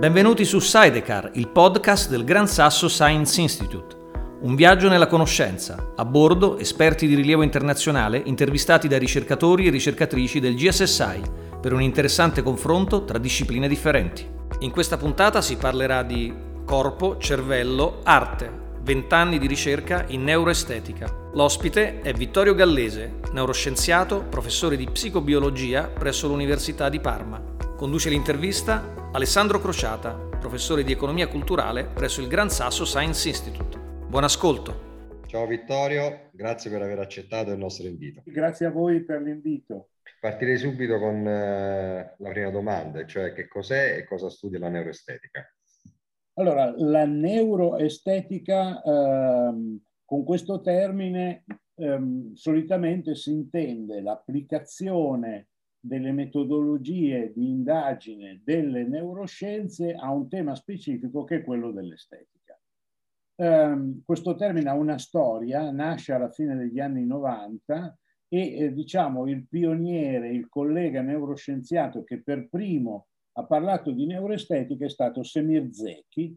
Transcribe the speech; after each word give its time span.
Benvenuti 0.00 0.46
su 0.46 0.60
Sidecar, 0.60 1.32
il 1.34 1.48
podcast 1.48 2.08
del 2.08 2.24
Gran 2.24 2.48
Sasso 2.48 2.88
Science 2.88 3.38
Institute. 3.38 3.96
Un 4.40 4.54
viaggio 4.54 4.88
nella 4.88 5.06
conoscenza. 5.06 5.92
A 5.94 6.06
bordo 6.06 6.56
esperti 6.56 7.06
di 7.06 7.14
rilievo 7.14 7.42
internazionale 7.42 8.22
intervistati 8.24 8.88
da 8.88 8.96
ricercatori 8.96 9.66
e 9.66 9.70
ricercatrici 9.70 10.40
del 10.40 10.54
GSSI 10.54 11.20
per 11.60 11.74
un 11.74 11.82
interessante 11.82 12.42
confronto 12.42 13.04
tra 13.04 13.18
discipline 13.18 13.68
differenti. 13.68 14.26
In 14.60 14.70
questa 14.70 14.96
puntata 14.96 15.42
si 15.42 15.58
parlerà 15.58 16.02
di 16.02 16.32
corpo, 16.64 17.18
cervello, 17.18 18.00
arte, 18.02 18.50
20 18.80 19.14
anni 19.14 19.38
di 19.38 19.46
ricerca 19.46 20.06
in 20.08 20.24
neuroestetica. 20.24 21.19
L'ospite 21.32 22.00
è 22.00 22.12
Vittorio 22.12 22.56
Gallese, 22.56 23.20
neuroscienziato, 23.32 24.24
professore 24.24 24.76
di 24.76 24.90
psicobiologia 24.90 25.86
presso 25.86 26.26
l'Università 26.26 26.88
di 26.88 26.98
Parma. 26.98 27.40
Conduce 27.76 28.08
l'intervista 28.08 29.10
Alessandro 29.12 29.60
Crociata, 29.60 30.12
professore 30.12 30.82
di 30.82 30.90
economia 30.90 31.28
culturale 31.28 31.84
presso 31.84 32.20
il 32.20 32.26
Gran 32.26 32.50
Sasso 32.50 32.84
Science 32.84 33.28
Institute. 33.28 33.78
Buon 33.78 34.24
ascolto. 34.24 35.22
Ciao 35.28 35.46
Vittorio, 35.46 36.30
grazie 36.32 36.68
per 36.68 36.82
aver 36.82 36.98
accettato 36.98 37.52
il 37.52 37.58
nostro 37.58 37.86
invito. 37.86 38.22
Grazie 38.24 38.66
a 38.66 38.70
voi 38.70 39.04
per 39.04 39.22
l'invito. 39.22 39.90
Partirei 40.18 40.56
subito 40.58 40.98
con 40.98 41.24
eh, 41.28 42.14
la 42.18 42.28
prima 42.30 42.50
domanda, 42.50 43.06
cioè 43.06 43.32
che 43.32 43.46
cos'è 43.46 43.98
e 43.98 44.04
cosa 44.04 44.28
studia 44.28 44.58
la 44.58 44.68
neuroestetica? 44.68 45.48
Allora, 46.34 46.74
la 46.76 47.04
neuroestetica, 47.04 48.82
ehm, 48.82 49.80
con 50.10 50.24
questo 50.24 50.60
termine, 50.60 51.44
ehm, 51.76 52.32
solitamente 52.34 53.14
si 53.14 53.30
intende 53.30 54.00
l'applicazione 54.00 55.50
delle 55.78 56.10
metodologie 56.10 57.30
di 57.32 57.48
indagine 57.48 58.40
delle 58.42 58.82
neuroscienze 58.88 59.94
a 59.94 60.10
un 60.10 60.28
tema 60.28 60.56
specifico 60.56 61.22
che 61.22 61.36
è 61.36 61.44
quello 61.44 61.70
dell'estetica. 61.70 62.60
Um, 63.36 64.02
questo 64.04 64.34
termine 64.34 64.68
ha 64.68 64.74
una 64.74 64.98
storia, 64.98 65.70
nasce 65.70 66.12
alla 66.12 66.30
fine 66.30 66.56
degli 66.56 66.80
anni 66.80 67.06
90 67.06 67.96
e 68.26 68.56
eh, 68.56 68.72
diciamo 68.72 69.28
il 69.28 69.46
pioniere, 69.46 70.32
il 70.32 70.48
collega 70.48 71.02
neuroscienziato 71.02 72.02
che 72.02 72.20
per 72.20 72.48
primo 72.48 73.06
ha 73.34 73.44
parlato 73.44 73.92
di 73.92 74.06
neuroestetica 74.06 74.86
è 74.86 74.90
stato 74.90 75.22
Semir 75.22 75.72
Zeki, 75.72 76.36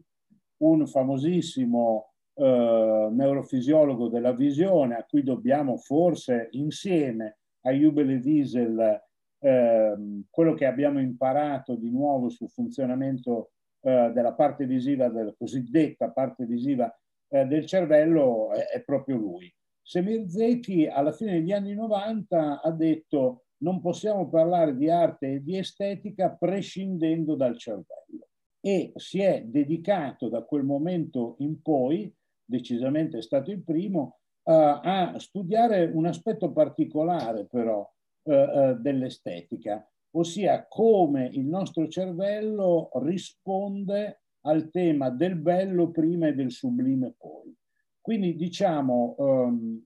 un 0.58 0.86
famosissimo 0.86 2.13
eh, 2.34 3.08
neurofisiologo 3.10 4.08
della 4.08 4.32
visione 4.32 4.96
a 4.96 5.04
cui 5.04 5.22
dobbiamo 5.22 5.76
forse 5.76 6.48
insieme 6.52 7.38
a 7.62 7.70
Jubele 7.70 8.16
Wiesel 8.16 9.02
Ehm, 9.44 10.24
quello 10.30 10.54
che 10.54 10.64
abbiamo 10.64 11.00
imparato 11.00 11.74
di 11.74 11.90
nuovo 11.90 12.30
sul 12.30 12.48
funzionamento 12.48 13.50
eh, 13.82 14.10
della 14.14 14.32
parte 14.32 14.64
visiva, 14.64 15.10
della 15.10 15.34
cosiddetta 15.36 16.10
parte 16.12 16.46
visiva 16.46 16.90
eh, 17.28 17.44
del 17.44 17.66
cervello, 17.66 18.52
è, 18.52 18.68
è, 18.68 18.82
proprio 18.82 19.16
lui. 19.18 19.54
Semir 19.82 20.30
Zeki 20.30 20.86
alla 20.86 21.12
fine 21.12 21.32
degli 21.32 21.52
anni 21.52 21.74
90 21.74 22.62
ha 22.62 22.70
detto 22.70 23.44
non 23.58 23.82
possiamo 23.82 24.30
parlare 24.30 24.74
di 24.74 24.88
arte 24.88 25.34
e 25.34 25.42
di 25.42 25.58
estetica 25.58 26.30
prescindendo 26.34 27.34
dal 27.34 27.58
cervello 27.58 28.28
e 28.60 28.92
si 28.96 29.20
è 29.20 29.42
dedicato 29.44 30.30
da 30.30 30.42
quel 30.42 30.64
momento 30.64 31.36
in 31.40 31.60
poi, 31.60 32.10
decisamente 32.54 33.20
stato 33.22 33.50
il 33.50 33.62
primo, 33.62 34.18
uh, 34.44 34.52
a 34.82 35.14
studiare 35.18 35.90
un 35.92 36.06
aspetto 36.06 36.52
particolare 36.52 37.46
però 37.46 37.88
eh, 38.26 38.32
eh, 38.32 38.76
dell'estetica, 38.78 39.86
ossia 40.16 40.66
come 40.66 41.28
il 41.32 41.44
nostro 41.44 41.88
cervello 41.88 42.88
risponde 43.02 44.22
al 44.46 44.70
tema 44.70 45.10
del 45.10 45.36
bello 45.36 45.90
prima 45.90 46.28
e 46.28 46.34
del 46.34 46.50
sublime 46.50 47.14
poi. 47.18 47.54
Quindi 48.00 48.34
diciamo, 48.34 49.14
um, 49.18 49.78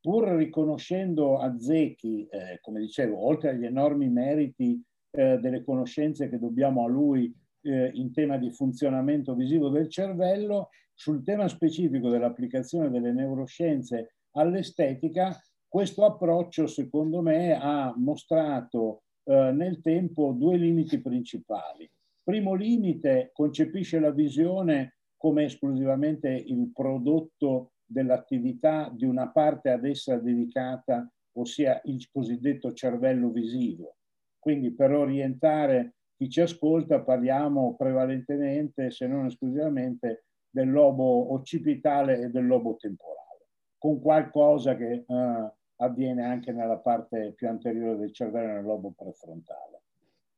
pur 0.00 0.28
riconoscendo 0.30 1.38
a 1.38 1.56
Zecchi, 1.58 2.26
eh, 2.26 2.58
come 2.60 2.80
dicevo, 2.80 3.24
oltre 3.24 3.50
agli 3.50 3.64
enormi 3.64 4.08
meriti 4.08 4.82
eh, 5.12 5.38
delle 5.38 5.62
conoscenze 5.62 6.28
che 6.28 6.38
dobbiamo 6.38 6.84
a 6.84 6.88
lui 6.88 7.32
eh, 7.62 7.90
in 7.94 8.12
tema 8.12 8.36
di 8.36 8.50
funzionamento 8.50 9.34
visivo 9.34 9.68
del 9.68 9.88
cervello, 9.88 10.70
sul 11.00 11.24
tema 11.24 11.48
specifico 11.48 12.10
dell'applicazione 12.10 12.90
delle 12.90 13.10
neuroscienze 13.10 14.16
all'estetica, 14.32 15.34
questo 15.66 16.04
approccio, 16.04 16.66
secondo 16.66 17.22
me, 17.22 17.58
ha 17.58 17.94
mostrato 17.96 19.04
eh, 19.24 19.50
nel 19.50 19.80
tempo 19.80 20.32
due 20.32 20.58
limiti 20.58 21.00
principali. 21.00 21.90
Primo 22.22 22.52
limite, 22.52 23.30
concepisce 23.32 23.98
la 23.98 24.10
visione 24.10 24.96
come 25.16 25.44
esclusivamente 25.44 26.28
il 26.28 26.70
prodotto 26.70 27.72
dell'attività 27.82 28.92
di 28.94 29.06
una 29.06 29.30
parte 29.30 29.70
ad 29.70 29.86
essa 29.86 30.18
dedicata, 30.18 31.10
ossia 31.38 31.80
il 31.84 32.06
cosiddetto 32.12 32.74
cervello 32.74 33.30
visivo. 33.30 33.96
Quindi 34.38 34.74
per 34.74 34.92
orientare 34.92 35.94
chi 36.14 36.28
ci 36.28 36.42
ascolta 36.42 37.00
parliamo 37.00 37.74
prevalentemente, 37.74 38.90
se 38.90 39.06
non 39.06 39.24
esclusivamente, 39.24 40.24
del 40.50 40.70
lobo 40.70 41.32
occipitale 41.32 42.20
e 42.20 42.28
del 42.28 42.46
lobo 42.46 42.76
temporale, 42.76 43.46
con 43.78 44.00
qualcosa 44.00 44.76
che 44.76 45.04
eh, 45.06 45.52
avviene 45.76 46.24
anche 46.24 46.52
nella 46.52 46.78
parte 46.78 47.32
più 47.34 47.48
anteriore 47.48 47.96
del 47.96 48.12
cervello, 48.12 48.52
nel 48.52 48.64
lobo 48.64 48.92
prefrontale. 48.96 49.82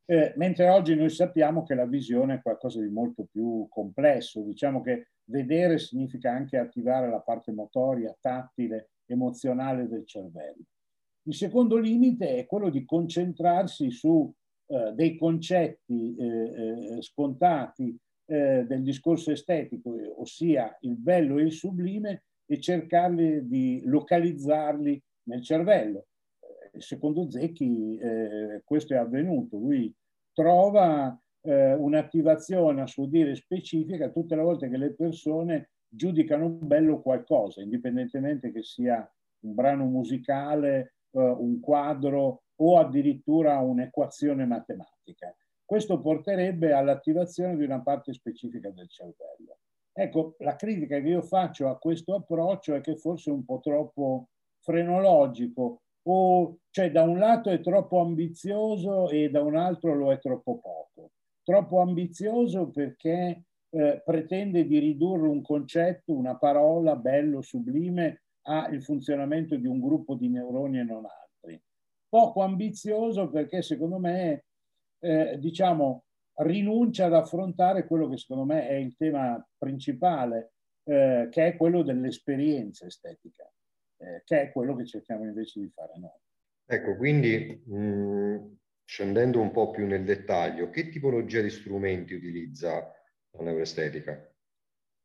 Eh, 0.04 0.32
mentre 0.36 0.68
oggi 0.68 0.94
noi 0.94 1.10
sappiamo 1.10 1.62
che 1.62 1.74
la 1.74 1.86
visione 1.86 2.34
è 2.34 2.42
qualcosa 2.42 2.80
di 2.80 2.88
molto 2.88 3.26
più 3.30 3.66
complesso, 3.70 4.42
diciamo 4.42 4.82
che 4.82 5.08
vedere 5.24 5.78
significa 5.78 6.32
anche 6.32 6.58
attivare 6.58 7.08
la 7.08 7.20
parte 7.20 7.52
motoria, 7.52 8.14
tattile, 8.20 8.90
emozionale 9.06 9.88
del 9.88 10.06
cervello. 10.06 10.64
Il 11.24 11.34
secondo 11.34 11.76
limite 11.76 12.36
è 12.36 12.46
quello 12.46 12.68
di 12.68 12.84
concentrarsi 12.84 13.90
su 13.90 14.32
eh, 14.66 14.92
dei 14.92 15.16
concetti 15.16 16.16
eh, 16.16 16.96
eh 16.96 17.02
scontati 17.02 17.96
eh, 18.26 18.64
del 18.66 18.82
discorso 18.82 19.30
estetico, 19.30 19.94
ossia 20.16 20.76
il 20.80 20.96
bello 20.96 21.38
e 21.38 21.42
il 21.42 21.52
sublime, 21.52 22.24
e 22.46 22.60
cercarli 22.60 23.46
di 23.48 23.82
localizzarli 23.84 25.02
nel 25.24 25.42
cervello. 25.42 26.06
Eh, 26.72 26.80
secondo 26.80 27.30
Zecchi 27.30 27.96
eh, 27.96 28.62
questo 28.64 28.94
è 28.94 28.96
avvenuto, 28.96 29.56
lui 29.56 29.94
trova 30.32 31.18
eh, 31.42 31.74
un'attivazione 31.74 32.82
a 32.82 32.86
suo 32.86 33.06
dire 33.06 33.34
specifica 33.34 34.10
tutte 34.10 34.36
le 34.36 34.42
volte 34.42 34.68
che 34.68 34.76
le 34.76 34.94
persone 34.94 35.70
giudicano 35.88 36.48
bello 36.48 37.00
qualcosa, 37.00 37.60
indipendentemente 37.60 38.52
che 38.52 38.62
sia 38.62 39.10
un 39.40 39.54
brano 39.54 39.84
musicale, 39.86 40.94
eh, 41.10 41.20
un 41.20 41.60
quadro 41.60 42.42
o 42.56 42.78
addirittura 42.78 43.58
un'equazione 43.58 44.46
matematica. 44.46 45.34
Questo 45.72 46.02
porterebbe 46.02 46.74
all'attivazione 46.74 47.56
di 47.56 47.64
una 47.64 47.80
parte 47.80 48.12
specifica 48.12 48.68
del 48.68 48.90
cervello. 48.90 49.56
Ecco, 49.90 50.34
la 50.40 50.54
critica 50.54 51.00
che 51.00 51.08
io 51.08 51.22
faccio 51.22 51.66
a 51.66 51.78
questo 51.78 52.14
approccio 52.14 52.74
è 52.74 52.82
che 52.82 52.98
forse 52.98 53.30
è 53.30 53.32
un 53.32 53.42
po' 53.42 53.58
troppo 53.58 54.28
frenologico, 54.60 55.80
o 56.02 56.58
cioè 56.68 56.90
da 56.90 57.04
un 57.04 57.18
lato 57.18 57.48
è 57.48 57.62
troppo 57.62 58.00
ambizioso 58.00 59.08
e 59.08 59.30
da 59.30 59.40
un 59.40 59.56
altro 59.56 59.94
lo 59.94 60.12
è 60.12 60.18
troppo 60.18 60.58
poco. 60.58 61.12
Troppo 61.42 61.80
ambizioso 61.80 62.68
perché 62.68 63.44
eh, 63.70 64.02
pretende 64.04 64.66
di 64.66 64.78
ridurre 64.78 65.26
un 65.26 65.40
concetto, 65.40 66.12
una 66.12 66.36
parola 66.36 66.96
bello, 66.96 67.40
sublime, 67.40 68.24
al 68.42 68.82
funzionamento 68.82 69.56
di 69.56 69.66
un 69.66 69.80
gruppo 69.80 70.16
di 70.16 70.28
neuroni 70.28 70.80
e 70.80 70.82
non 70.82 71.06
altri. 71.06 71.58
Poco 72.10 72.42
ambizioso 72.42 73.30
perché 73.30 73.62
secondo 73.62 73.96
me, 73.96 74.44
eh, 75.02 75.38
diciamo, 75.38 76.04
rinuncia 76.36 77.06
ad 77.06 77.14
affrontare 77.14 77.86
quello 77.86 78.08
che 78.08 78.16
secondo 78.16 78.44
me 78.44 78.68
è 78.68 78.74
il 78.74 78.96
tema 78.96 79.44
principale, 79.58 80.52
eh, 80.84 81.28
che 81.30 81.46
è 81.46 81.56
quello 81.56 81.82
dell'esperienza 81.82 82.86
estetica 82.86 83.50
eh, 84.02 84.22
che 84.24 84.42
è 84.42 84.52
quello 84.52 84.74
che 84.74 84.84
cerchiamo 84.84 85.24
invece 85.24 85.60
di 85.60 85.70
fare 85.70 85.92
noi. 85.96 86.18
Ecco, 86.66 86.96
quindi 86.96 87.62
mh, 87.64 88.56
scendendo 88.84 89.40
un 89.40 89.50
po' 89.50 89.70
più 89.70 89.86
nel 89.86 90.04
dettaglio, 90.04 90.70
che 90.70 90.88
tipologia 90.88 91.40
di 91.40 91.50
strumenti 91.50 92.14
utilizza 92.14 92.92
la 93.30 93.42
neuroestetica? 93.42 94.28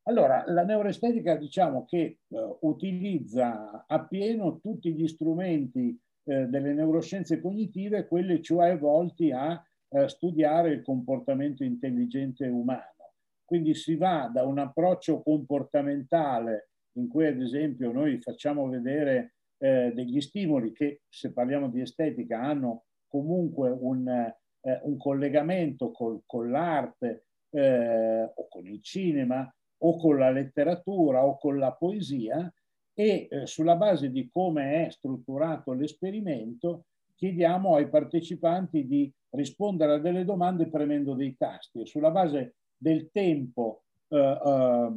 Allora, 0.08 0.44
la 0.48 0.64
neuroestetica 0.64 1.36
diciamo 1.36 1.86
che 1.86 1.98
eh, 1.98 2.58
utilizza 2.62 3.86
appieno 3.88 4.60
tutti 4.60 4.94
gli 4.94 5.08
strumenti 5.08 6.00
eh, 6.24 6.46
delle 6.46 6.74
neuroscienze 6.74 7.42
cognitive, 7.42 8.08
quelli 8.08 8.42
cioè 8.42 8.78
volti 8.78 9.32
a 9.32 9.62
eh, 9.90 10.08
studiare 10.10 10.72
il 10.72 10.82
comportamento 10.82 11.64
intelligente 11.64 12.48
umano. 12.48 13.14
Quindi 13.46 13.74
si 13.76 13.96
va 13.96 14.30
da 14.32 14.44
un 14.44 14.60
approccio 14.60 15.22
comportamentale 15.22 16.70
in 16.98 17.08
cui 17.08 17.28
ad 17.28 17.40
esempio 17.42 17.92
noi 17.92 18.20
facciamo 18.20 18.68
vedere 18.68 19.36
eh, 19.58 19.92
degli 19.94 20.20
stimoli 20.20 20.72
che, 20.72 21.04
se 21.08 21.32
parliamo 21.32 21.70
di 21.70 21.82
estetica, 21.82 22.42
hanno 22.42 22.86
comunque 23.08 23.70
un, 23.70 24.08
eh, 24.08 24.80
un 24.84 24.98
collegamento 24.98 25.92
col, 25.92 26.22
con 26.26 26.50
l'arte 26.52 27.28
eh, 27.52 28.24
o 28.24 28.48
con 28.50 28.66
il 28.68 28.82
cinema 28.82 29.50
o 29.80 29.98
con 29.98 30.18
la 30.18 30.32
letteratura 30.32 31.26
o 31.26 31.38
con 31.38 31.58
la 31.58 31.72
poesia 31.72 32.52
e 32.94 33.28
eh, 33.30 33.46
sulla 33.46 33.76
base 33.76 34.10
di 34.10 34.28
come 34.30 34.88
è 34.88 34.90
strutturato 34.90 35.72
l'esperimento 35.74 36.86
chiediamo 37.18 37.76
ai 37.76 37.90
partecipanti 37.90 38.86
di 38.86 39.12
rispondere 39.32 39.94
a 39.94 40.00
delle 40.00 40.24
domande 40.24 40.70
premendo 40.70 41.16
dei 41.16 41.36
tasti 41.36 41.82
e 41.82 41.86
sulla 41.86 42.12
base 42.12 42.56
del 42.78 43.10
tempo 43.12 43.84
eh, 44.08 44.18
eh, 44.18 44.92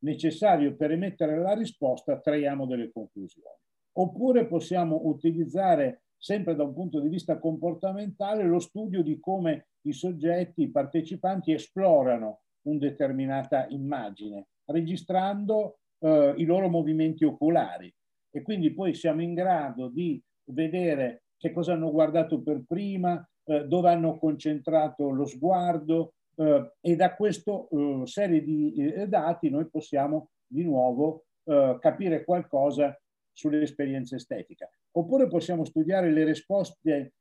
necessario 0.00 0.74
per 0.74 0.90
emettere 0.90 1.38
la 1.38 1.54
risposta 1.54 2.20
traiamo 2.20 2.66
delle 2.66 2.90
conclusioni. 2.92 3.56
Oppure 3.92 4.46
possiamo 4.46 5.00
utilizzare 5.04 6.02
sempre 6.16 6.54
da 6.54 6.64
un 6.64 6.74
punto 6.74 7.00
di 7.00 7.08
vista 7.08 7.38
comportamentale 7.38 8.44
lo 8.44 8.58
studio 8.58 9.02
di 9.02 9.18
come 9.20 9.68
i 9.82 9.92
soggetti, 9.92 10.62
i 10.62 10.70
partecipanti 10.70 11.52
esplorano 11.52 12.40
una 12.62 12.78
determinata 12.78 13.66
immagine, 13.68 14.48
registrando 14.66 15.78
eh, 16.00 16.34
i 16.36 16.44
loro 16.44 16.68
movimenti 16.68 17.24
oculari. 17.24 17.92
E 18.32 18.42
quindi 18.42 18.72
poi 18.72 18.94
siamo 18.94 19.22
in 19.22 19.34
grado 19.34 19.88
di 19.88 20.22
vedere 20.44 21.22
che 21.40 21.52
cosa 21.52 21.72
hanno 21.72 21.90
guardato 21.90 22.42
per 22.42 22.62
prima, 22.68 23.26
eh, 23.44 23.64
dove 23.66 23.88
hanno 23.88 24.18
concentrato 24.18 25.08
lo 25.08 25.24
sguardo 25.24 26.12
eh, 26.36 26.72
e 26.80 26.96
da 26.96 27.16
questa 27.16 27.52
eh, 27.52 28.02
serie 28.04 28.44
di 28.44 28.74
eh, 28.74 29.08
dati 29.08 29.48
noi 29.48 29.66
possiamo 29.66 30.28
di 30.46 30.62
nuovo 30.62 31.24
eh, 31.44 31.78
capire 31.80 32.24
qualcosa 32.24 32.94
sull'esperienza 33.32 34.16
estetica. 34.16 34.70
Oppure 34.92 35.28
possiamo 35.28 35.64
studiare 35.64 36.12
le 36.12 36.24
risposte 36.24 37.12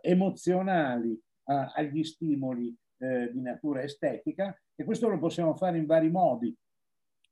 emozionali 0.00 1.16
agli 1.44 2.02
stimoli 2.02 2.76
di 2.96 3.40
natura 3.40 3.84
estetica 3.84 4.52
e 4.74 4.82
questo 4.82 5.08
lo 5.08 5.16
possiamo 5.20 5.54
fare 5.54 5.78
in 5.78 5.86
vari 5.86 6.10
modi. 6.10 6.52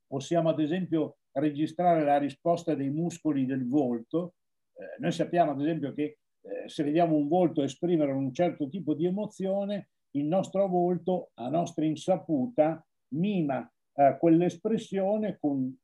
Possiamo 0.06 0.50
ad 0.50 0.60
esempio 0.60 1.16
registrare 1.32 2.04
la 2.04 2.16
risposta 2.18 2.76
dei 2.76 2.90
muscoli 2.90 3.44
del 3.44 3.66
volto 3.66 4.34
eh, 4.76 5.00
noi 5.00 5.12
sappiamo 5.12 5.52
ad 5.52 5.60
esempio 5.60 5.92
che 5.92 6.18
eh, 6.42 6.68
se 6.68 6.84
vediamo 6.84 7.16
un 7.16 7.28
volto 7.28 7.62
esprimere 7.62 8.12
un 8.12 8.32
certo 8.32 8.68
tipo 8.68 8.94
di 8.94 9.06
emozione, 9.06 9.90
il 10.12 10.26
nostro 10.26 10.66
volto 10.68 11.30
a 11.34 11.48
nostra 11.48 11.84
insaputa 11.84 12.84
mima 13.14 13.70
eh, 13.94 14.16
quell'espressione 14.18 15.38
con 15.38 15.74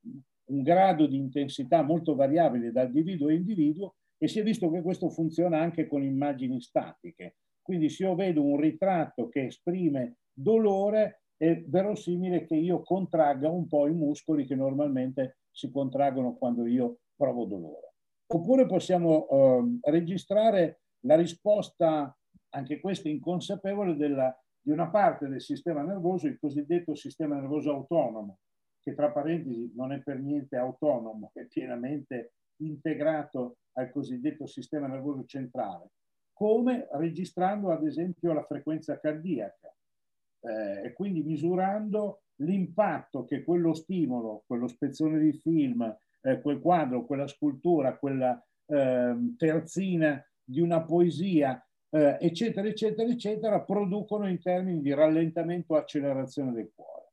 un 0.45 0.63
grado 0.63 1.07
di 1.07 1.17
intensità 1.17 1.83
molto 1.83 2.15
variabile 2.15 2.73
da 2.73 2.83
individuo 2.83 3.29
a 3.29 3.33
individuo 3.33 3.95
e 4.19 4.29
si 4.29 4.39
è 4.39 4.43
visto 4.43 4.71
che 4.71 4.83
questo 4.83 5.09
funziona 5.11 5.59
anche 5.59 5.87
con 5.87 6.03
immagini 6.03 6.61
statiche. 6.61 7.37
Quindi 7.63 7.89
se 7.89 8.05
io 8.05 8.15
vedo 8.15 8.43
un 8.43 8.59
ritratto 8.59 9.29
che 9.29 9.47
esprime 9.47 10.19
dolore, 10.33 11.23
è 11.37 11.63
verosimile 11.67 12.45
che 12.45 12.55
io 12.55 12.83
contragga 12.83 13.49
un 13.49 13.67
po' 13.67 13.89
i 13.89 13.93
muscoli 13.93 14.47
che 14.47 14.55
normalmente 14.55 15.39
si 15.51 15.71
contraggono 15.71 16.37
quando 16.37 16.67
io 16.67 16.99
provo 17.17 17.47
dolore. 17.47 17.92
Oppure 18.35 18.65
possiamo 18.65 19.29
eh, 19.29 19.91
registrare 19.91 20.81
la 21.01 21.17
risposta, 21.17 22.17
anche 22.51 22.81
questa 22.81 23.11
inconsapevole, 23.11 23.95
della, 23.95 24.35
di 24.59 24.71
una 24.71 24.89
parte 24.89 25.29
del 25.29 25.43
sistema 25.43 25.83
nervoso, 25.83 26.29
il 26.29 26.39
cosiddetto 26.39 26.95
sistema 26.95 27.35
nervoso 27.35 27.73
autonomo, 27.73 28.39
che 28.81 28.95
tra 28.95 29.13
parentesi 29.13 29.73
non 29.75 29.93
è 29.93 30.01
per 30.01 30.19
niente 30.19 30.57
autonomo, 30.57 31.31
è 31.35 31.45
pienamente 31.45 32.33
integrato 32.63 33.59
al 33.73 33.91
cosiddetto 33.91 34.47
sistema 34.47 34.87
nervoso 34.87 35.25
centrale, 35.27 35.91
come 36.33 36.89
registrando 36.93 37.71
ad 37.71 37.85
esempio 37.85 38.33
la 38.33 38.45
frequenza 38.45 38.99
cardiaca 38.99 39.75
eh, 40.41 40.87
e 40.87 40.93
quindi 40.95 41.23
misurando 41.23 42.23
l'impatto 42.37 43.25
che 43.25 43.45
quello 43.45 43.75
stimolo, 43.75 44.43
quello 44.47 44.69
spezzone 44.69 45.19
di 45.19 45.33
film, 45.33 45.95
eh, 46.23 46.41
quel 46.41 46.61
quadro, 46.61 47.05
quella 47.05 47.27
scultura, 47.27 47.99
quella 47.99 48.43
eh, 48.67 49.15
terzina 49.37 50.25
di 50.45 50.61
una 50.61 50.83
poesia, 50.83 51.65
eh, 51.91 52.17
eccetera, 52.21 52.67
eccetera, 52.67 53.09
eccetera, 53.09 53.61
producono 53.63 54.29
in 54.29 54.41
termini 54.41 54.81
di 54.81 54.95
rallentamento 54.95 55.75
o 55.75 55.77
accelerazione 55.77 56.53
del 56.53 56.73
cuore. 56.75 57.11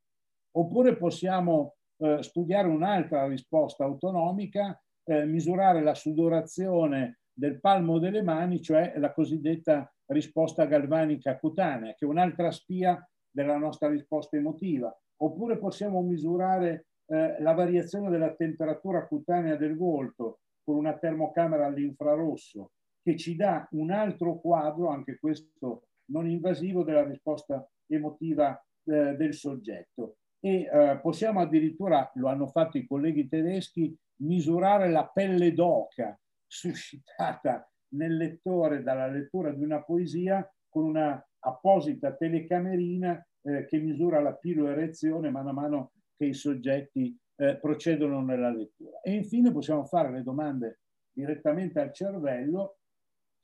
Oppure 0.51 0.95
possiamo 0.95 1.75
eh, 1.97 2.23
studiare 2.23 2.67
un'altra 2.67 3.27
risposta 3.27 3.83
autonomica, 3.83 4.81
eh, 5.03 5.25
misurare 5.25 5.81
la 5.81 5.93
sudorazione 5.93 7.19
del 7.33 7.59
palmo 7.59 7.99
delle 7.99 8.21
mani, 8.21 8.61
cioè 8.61 8.93
la 8.97 9.13
cosiddetta 9.13 9.91
risposta 10.07 10.65
galvanica 10.65 11.37
cutanea, 11.37 11.93
che 11.93 12.05
è 12.05 12.09
un'altra 12.09 12.51
spia 12.51 13.05
della 13.29 13.57
nostra 13.57 13.89
risposta 13.89 14.37
emotiva. 14.37 14.95
Oppure 15.21 15.57
possiamo 15.57 16.01
misurare 16.01 16.87
eh, 17.09 17.41
la 17.41 17.53
variazione 17.53 18.09
della 18.09 18.33
temperatura 18.35 19.07
cutanea 19.07 19.55
del 19.55 19.75
volto 19.75 20.41
con 20.63 20.75
una 20.75 20.97
termocamera 20.97 21.65
all'infrarosso 21.65 22.71
che 23.01 23.17
ci 23.17 23.35
dà 23.35 23.67
un 23.71 23.89
altro 23.89 24.39
quadro, 24.39 24.89
anche 24.89 25.17
questo 25.17 25.87
non 26.11 26.29
invasivo, 26.29 26.83
della 26.83 27.03
risposta 27.03 27.67
emotiva 27.87 28.55
eh, 28.83 29.15
del 29.15 29.33
soggetto. 29.33 30.17
E 30.39 30.69
eh, 30.71 30.99
possiamo 31.01 31.39
addirittura, 31.39 32.09
lo 32.15 32.27
hanno 32.27 32.47
fatto 32.47 32.77
i 32.77 32.85
colleghi 32.85 33.27
tedeschi, 33.27 33.97
misurare 34.21 34.89
la 34.89 35.07
pelle 35.07 35.53
d'oca 35.53 36.17
suscitata 36.45 37.67
nel 37.95 38.15
lettore 38.15 38.83
dalla 38.83 39.07
lettura 39.07 39.51
di 39.51 39.63
una 39.63 39.81
poesia 39.81 40.47
con 40.67 40.83
una 40.83 41.25
apposita 41.39 42.15
telecamerina 42.15 43.25
eh, 43.41 43.65
che 43.65 43.79
misura 43.79 44.19
la 44.19 44.35
piloerezione 44.35 45.31
mano 45.31 45.49
a 45.49 45.53
mano 45.53 45.91
che 46.19 46.25
i 46.25 46.33
soggetti 46.33 47.17
eh, 47.37 47.55
procedono 47.55 48.21
nella 48.21 48.51
lettura. 48.51 48.99
E 48.99 49.13
infine 49.13 49.53
possiamo 49.53 49.85
fare 49.85 50.11
le 50.11 50.21
domande 50.21 50.81
direttamente 51.13 51.79
al 51.79 51.93
cervello 51.93 52.79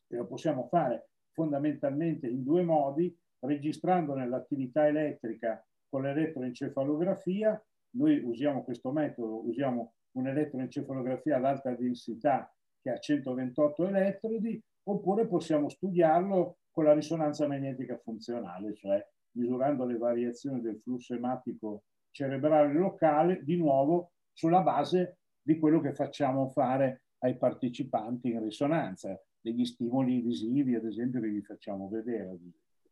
e 0.09 0.17
lo 0.17 0.27
possiamo 0.27 0.67
fare 0.67 1.07
fondamentalmente 1.31 2.27
in 2.27 2.43
due 2.43 2.63
modi, 2.63 3.17
registrando 3.39 4.13
nell'attività 4.13 4.87
elettrica 4.87 5.65
con 5.87 6.01
l'elettroencefalografia. 6.01 7.63
Noi 7.91 8.19
usiamo 8.19 8.65
questo 8.65 8.91
metodo, 8.91 9.47
usiamo 9.47 9.93
un'elettroencefalografia 10.17 11.37
ad 11.37 11.45
alta 11.45 11.73
densità 11.75 12.53
che 12.81 12.89
ha 12.89 12.97
128 12.97 13.87
elettrodi, 13.87 14.61
oppure 14.83 15.27
possiamo 15.27 15.69
studiarlo 15.69 16.57
con 16.71 16.83
la 16.83 16.93
risonanza 16.93 17.47
magnetica 17.47 17.97
funzionale, 17.97 18.75
cioè 18.75 19.01
misurando 19.37 19.85
le 19.85 19.97
variazioni 19.97 20.59
del 20.59 20.79
flusso 20.81 21.13
ematico 21.13 21.83
cerebrale 22.15 22.71
locale, 22.71 23.43
di 23.43 23.57
nuovo 23.57 24.13
sulla 24.31 24.61
base 24.61 25.17
di 25.41 25.59
quello 25.59 25.81
che 25.81 25.93
facciamo 25.93 26.47
fare 26.47 27.01
ai 27.19 27.37
partecipanti 27.37 28.29
in 28.29 28.41
risonanza, 28.41 29.21
degli 29.41 29.65
stimoli 29.65 30.21
visivi, 30.21 30.75
ad 30.75 30.85
esempio, 30.85 31.19
che 31.19 31.29
gli 31.29 31.41
facciamo 31.41 31.89
vedere. 31.89 32.37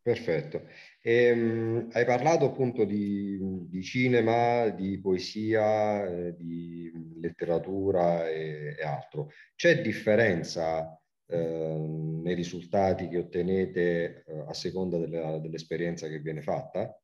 Perfetto. 0.02 0.66
E, 1.00 1.32
um, 1.32 1.88
hai 1.92 2.04
parlato 2.04 2.44
appunto 2.44 2.84
di, 2.84 3.38
di 3.66 3.82
cinema, 3.82 4.68
di 4.68 5.00
poesia, 5.00 6.04
eh, 6.04 6.36
di 6.36 6.92
letteratura 7.18 8.28
e, 8.28 8.76
e, 8.78 8.84
altro. 8.84 9.30
C'è 9.54 9.80
differenza 9.80 11.00
eh, 11.26 11.86
nei 12.22 12.34
risultati 12.34 13.08
che 13.08 13.18
ottenete 13.18 14.24
eh, 14.26 14.44
a 14.46 14.52
seconda 14.52 14.98
della, 14.98 15.38
dell'esperienza 15.38 16.08
che 16.08 16.20
viene 16.20 16.42
fatta? 16.42 16.94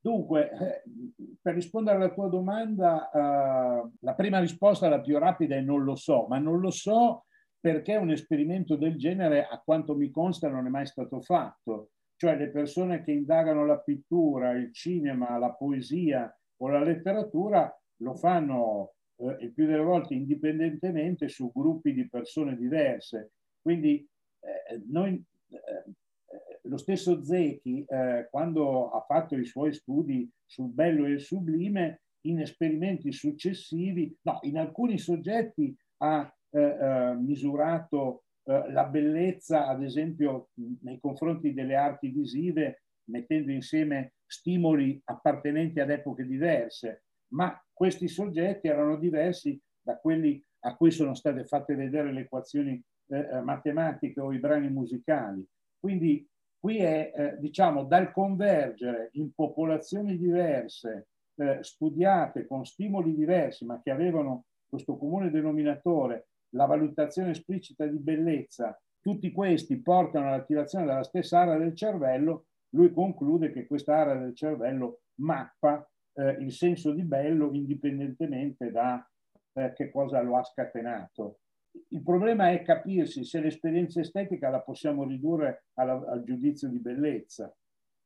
Dunque, 0.00 0.50
eh, 0.50 0.82
per 1.40 1.54
rispondere 1.54 1.96
alla 1.96 2.12
tua 2.12 2.28
domanda, 2.28 3.10
uh, 3.12 3.90
la 4.00 4.14
prima 4.14 4.38
risposta, 4.38 4.88
la 4.88 5.00
più 5.00 5.18
rapida, 5.18 5.56
è 5.56 5.60
non 5.60 5.82
lo 5.82 5.96
so, 5.96 6.26
ma 6.28 6.38
non 6.38 6.60
lo 6.60 6.70
so 6.70 7.24
perché 7.60 7.96
un 7.96 8.10
esperimento 8.10 8.76
del 8.76 8.96
genere, 8.96 9.44
a 9.44 9.60
quanto 9.60 9.96
mi 9.96 10.10
consta, 10.10 10.48
non 10.48 10.66
è 10.66 10.70
mai 10.70 10.86
stato 10.86 11.20
fatto. 11.20 11.90
Cioè 12.16 12.36
le 12.36 12.50
persone 12.50 13.02
che 13.02 13.12
indagano 13.12 13.64
la 13.64 13.78
pittura, 13.78 14.52
il 14.52 14.72
cinema, 14.72 15.38
la 15.38 15.52
poesia 15.52 16.32
o 16.58 16.68
la 16.68 16.82
letteratura 16.82 17.72
lo 17.98 18.14
fanno 18.14 18.94
eh, 19.16 19.36
il 19.40 19.52
più 19.52 19.66
delle 19.66 19.82
volte 19.82 20.14
indipendentemente 20.14 21.28
su 21.28 21.50
gruppi 21.52 21.92
di 21.92 22.08
persone 22.08 22.56
diverse. 22.56 23.32
Quindi 23.60 24.06
eh, 24.40 24.82
noi 24.88 25.22
eh, 25.50 25.92
lo 26.68 26.76
stesso 26.76 27.24
Zecchi, 27.24 27.84
eh, 27.84 28.28
quando 28.30 28.90
ha 28.90 29.00
fatto 29.00 29.36
i 29.36 29.44
suoi 29.44 29.72
studi 29.72 30.30
sul 30.44 30.70
bello 30.70 31.06
e 31.06 31.12
il 31.12 31.20
sublime, 31.20 32.02
in 32.22 32.40
esperimenti 32.40 33.12
successivi, 33.12 34.14
no, 34.22 34.38
in 34.42 34.58
alcuni 34.58 34.98
soggetti 34.98 35.74
ha 35.98 36.30
eh, 36.50 36.60
eh, 36.60 37.14
misurato 37.14 38.24
eh, 38.44 38.70
la 38.70 38.84
bellezza, 38.84 39.66
ad 39.66 39.82
esempio, 39.82 40.50
nei 40.82 40.98
confronti 41.00 41.52
delle 41.52 41.74
arti 41.74 42.08
visive, 42.08 42.82
mettendo 43.10 43.50
insieme 43.52 44.14
stimoli 44.26 45.00
appartenenti 45.04 45.80
ad 45.80 45.90
epoche 45.90 46.26
diverse, 46.26 47.04
ma 47.32 47.58
questi 47.72 48.08
soggetti 48.08 48.68
erano 48.68 48.96
diversi 48.96 49.58
da 49.80 49.96
quelli 49.96 50.42
a 50.60 50.76
cui 50.76 50.90
sono 50.90 51.14
state 51.14 51.44
fatte 51.44 51.74
vedere 51.74 52.12
le 52.12 52.22
equazioni 52.22 52.82
eh, 53.10 53.18
eh, 53.18 53.40
matematiche 53.40 54.20
o 54.20 54.32
i 54.32 54.38
brani 54.38 54.68
musicali. 54.68 55.46
Quindi 55.78 56.26
qui 56.58 56.78
è, 56.78 57.12
eh, 57.14 57.36
diciamo, 57.38 57.84
dal 57.84 58.12
convergere 58.12 59.10
in 59.12 59.32
popolazioni 59.32 60.16
diverse, 60.16 61.08
eh, 61.36 61.58
studiate 61.62 62.46
con 62.46 62.64
stimoli 62.64 63.14
diversi, 63.14 63.64
ma 63.64 63.80
che 63.82 63.90
avevano 63.90 64.44
questo 64.68 64.96
comune 64.96 65.30
denominatore, 65.30 66.28
la 66.50 66.66
valutazione 66.66 67.30
esplicita 67.30 67.86
di 67.86 67.98
bellezza, 67.98 68.78
tutti 69.00 69.30
questi 69.30 69.80
portano 69.80 70.28
all'attivazione 70.28 70.84
della 70.86 71.04
stessa 71.04 71.40
area 71.40 71.56
del 71.56 71.74
cervello, 71.74 72.46
lui 72.70 72.92
conclude 72.92 73.52
che 73.52 73.66
questa 73.66 73.96
area 73.96 74.16
del 74.16 74.34
cervello 74.34 75.00
mappa 75.20 75.88
eh, 76.14 76.30
il 76.40 76.52
senso 76.52 76.92
di 76.92 77.02
bello 77.02 77.50
indipendentemente 77.52 78.70
da 78.70 79.06
eh, 79.54 79.72
che 79.74 79.90
cosa 79.90 80.20
lo 80.20 80.36
ha 80.36 80.44
scatenato. 80.44 81.38
Il 81.88 82.02
problema 82.02 82.50
è 82.50 82.62
capirsi 82.62 83.24
se 83.24 83.40
l'esperienza 83.40 84.00
estetica 84.00 84.48
la 84.48 84.60
possiamo 84.60 85.04
ridurre 85.04 85.66
alla, 85.74 86.04
al 86.08 86.22
giudizio 86.24 86.68
di 86.68 86.78
bellezza. 86.78 87.54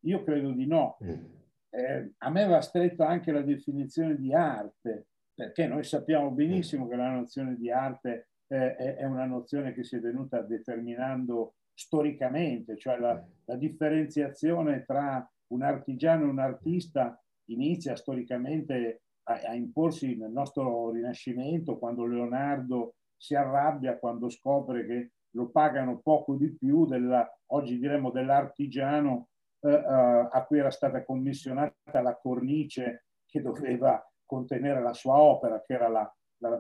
Io 0.04 0.22
credo 0.22 0.52
di 0.52 0.66
no. 0.66 0.98
Mm. 1.04 1.24
Eh, 1.70 2.12
a 2.18 2.30
me 2.30 2.46
va 2.46 2.60
stretta 2.60 3.06
anche 3.06 3.32
la 3.32 3.42
definizione 3.42 4.16
di 4.16 4.34
arte, 4.34 5.06
perché 5.34 5.66
noi 5.66 5.84
sappiamo 5.84 6.30
benissimo 6.30 6.86
che 6.88 6.96
la 6.96 7.10
nozione 7.10 7.56
di 7.56 7.70
arte 7.70 8.28
eh, 8.48 8.74
è 8.74 9.04
una 9.04 9.24
nozione 9.24 9.72
che 9.72 9.82
si 9.82 9.96
è 9.96 10.00
venuta 10.00 10.42
determinando 10.42 11.54
storicamente, 11.74 12.76
cioè 12.76 12.98
la, 12.98 13.24
la 13.46 13.56
differenziazione 13.56 14.84
tra 14.84 15.26
un 15.48 15.62
artigiano 15.62 16.24
e 16.24 16.28
un 16.28 16.38
artista 16.38 17.18
inizia 17.46 17.96
storicamente 17.96 19.02
a, 19.24 19.40
a, 19.46 19.54
imporsi 19.54 20.16
nel 20.16 20.30
nostro 20.30 20.90
Rinascimento, 20.90 21.78
quando 21.78 22.06
Leonardo 22.06 22.96
si 23.22 23.36
arrabbia, 23.36 23.98
quando 23.98 24.28
scopre 24.28 24.84
che 24.84 25.10
lo 25.36 25.48
pagano 25.50 26.00
poco 26.00 26.34
di 26.34 26.52
più 26.56 26.86
della, 26.86 27.24
oggi 27.52 27.78
diremmo 27.78 28.10
dell'artigiano 28.10 29.28
eh, 29.60 29.70
eh, 29.70 30.28
a 30.28 30.44
cui 30.44 30.58
era 30.58 30.72
stata 30.72 31.04
commissionata 31.04 32.00
la 32.00 32.16
cornice 32.16 33.04
che 33.24 33.40
doveva 33.40 34.04
contenere 34.26 34.82
la 34.82 34.92
sua 34.92 35.20
opera, 35.20 35.62
che 35.62 35.72
era 35.72 35.86
la, 35.86 36.16
la, 36.38 36.58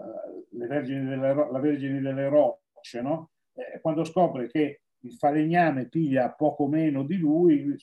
le 0.50 0.66
vergini 0.68 1.04
delle, 1.04 1.34
la 1.34 1.58
Vergine 1.58 2.00
delle 2.00 2.28
Rocce, 2.28 3.02
no? 3.02 3.30
eh, 3.54 3.80
quando 3.80 4.04
scopre 4.04 4.46
che 4.46 4.82
il 5.00 5.12
falegname 5.14 5.88
piglia 5.88 6.30
poco 6.30 6.68
meno 6.68 7.02
di 7.02 7.16
lui, 7.16 7.76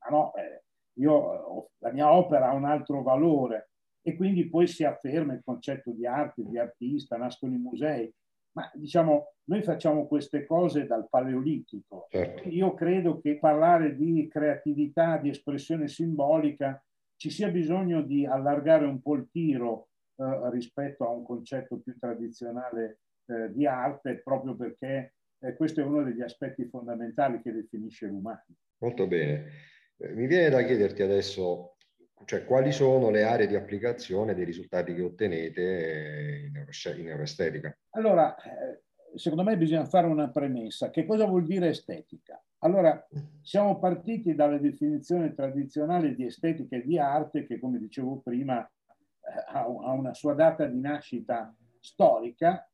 ma 0.00 0.08
no, 0.10 0.34
eh, 0.34 0.64
io, 0.94 1.70
la 1.78 1.92
mia 1.92 2.12
opera 2.12 2.48
ha 2.48 2.54
un 2.54 2.64
altro 2.64 3.02
valore 3.02 3.70
e 4.06 4.14
quindi 4.14 4.48
poi 4.48 4.68
si 4.68 4.84
afferma 4.84 5.32
il 5.32 5.42
concetto 5.42 5.90
di 5.90 6.06
arte, 6.06 6.44
di 6.46 6.56
artista, 6.56 7.16
nascono 7.16 7.54
i 7.54 7.58
musei. 7.58 8.08
Ma 8.52 8.70
diciamo, 8.72 9.32
noi 9.48 9.62
facciamo 9.62 10.06
queste 10.06 10.46
cose 10.46 10.86
dal 10.86 11.08
paleolitico. 11.10 12.06
Certo. 12.08 12.48
Io 12.48 12.72
credo 12.74 13.18
che 13.18 13.36
parlare 13.40 13.96
di 13.96 14.28
creatività, 14.30 15.16
di 15.16 15.30
espressione 15.30 15.88
simbolica, 15.88 16.80
ci 17.16 17.30
sia 17.30 17.48
bisogno 17.48 18.00
di 18.00 18.24
allargare 18.24 18.86
un 18.86 19.02
po' 19.02 19.14
il 19.14 19.28
tiro 19.28 19.88
eh, 20.14 20.50
rispetto 20.50 21.04
a 21.04 21.10
un 21.10 21.24
concetto 21.24 21.80
più 21.80 21.98
tradizionale 21.98 23.00
eh, 23.26 23.52
di 23.52 23.66
arte, 23.66 24.20
proprio 24.22 24.54
perché 24.54 25.14
eh, 25.40 25.56
questo 25.56 25.80
è 25.80 25.84
uno 25.84 26.04
degli 26.04 26.22
aspetti 26.22 26.64
fondamentali 26.66 27.42
che 27.42 27.50
definisce 27.50 28.06
l'umano. 28.06 28.44
Molto 28.78 29.08
bene. 29.08 29.50
Eh, 29.96 30.14
mi 30.14 30.28
viene 30.28 30.48
da 30.50 30.62
chiederti 30.62 31.02
adesso 31.02 31.75
cioè, 32.24 32.44
quali 32.44 32.72
sono 32.72 33.10
le 33.10 33.22
aree 33.22 33.46
di 33.46 33.54
applicazione 33.54 34.34
dei 34.34 34.44
risultati 34.44 34.94
che 34.94 35.02
ottenete 35.02 36.42
in, 36.46 36.52
neuro- 36.52 36.98
in 36.98 37.04
neuroestetica? 37.04 37.76
Allora, 37.90 38.34
eh, 38.36 38.82
secondo 39.14 39.44
me 39.44 39.56
bisogna 39.56 39.84
fare 39.84 40.06
una 40.06 40.30
premessa. 40.30 40.90
Che 40.90 41.04
cosa 41.04 41.26
vuol 41.26 41.44
dire 41.44 41.68
estetica? 41.68 42.42
Allora, 42.60 43.06
siamo 43.42 43.78
partiti 43.78 44.34
dalla 44.34 44.58
definizione 44.58 45.34
tradizionale 45.34 46.14
di 46.14 46.24
estetica 46.24 46.76
e 46.76 46.82
di 46.82 46.98
arte 46.98 47.46
che, 47.46 47.58
come 47.58 47.78
dicevo 47.78 48.20
prima, 48.24 48.64
eh, 48.64 49.44
ha 49.46 49.68
una 49.68 50.14
sua 50.14 50.34
data 50.34 50.66
di 50.66 50.80
nascita 50.80 51.54
storica, 51.80 52.68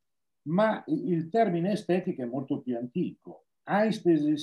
ma 0.44 0.82
il 0.86 1.28
termine 1.28 1.72
estetica 1.72 2.22
è 2.22 2.26
molto 2.26 2.60
più 2.60 2.76
antico. 2.76 3.46
Einstein 3.64 4.34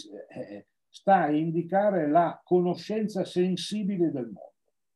sta 0.87 1.23
a 1.23 1.31
indicare 1.31 2.07
la 2.07 2.39
conoscenza 2.43 3.25
sensibile 3.25 4.11
del 4.11 4.25
mondo, 4.25 4.48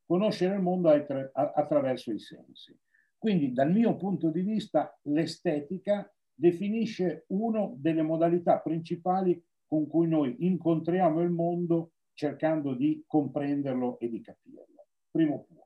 conoscere 0.06 0.56
il 0.56 0.62
mondo 0.62 0.90
attraverso 0.90 2.12
i 2.12 2.20
sensi. 2.20 2.78
Quindi 3.18 3.54
dal 3.54 3.72
mio 3.72 3.96
punto 3.96 4.30
di 4.30 4.42
vista 4.42 4.98
l'estetica 5.04 6.12
definisce 6.34 7.26
una 7.28 7.72
delle 7.76 8.02
modalità 8.02 8.60
principali 8.60 9.42
con 9.66 9.88
cui 9.88 10.08
noi 10.08 10.36
incontriamo 10.40 11.22
il 11.22 11.30
mondo 11.30 11.92
cercando 12.14 12.74
di 12.74 13.04
comprenderlo 13.08 13.98
e 14.00 14.10
di 14.10 14.22
capirlo. 14.22 14.86
Primo 15.10 15.46
punto. 15.48 15.62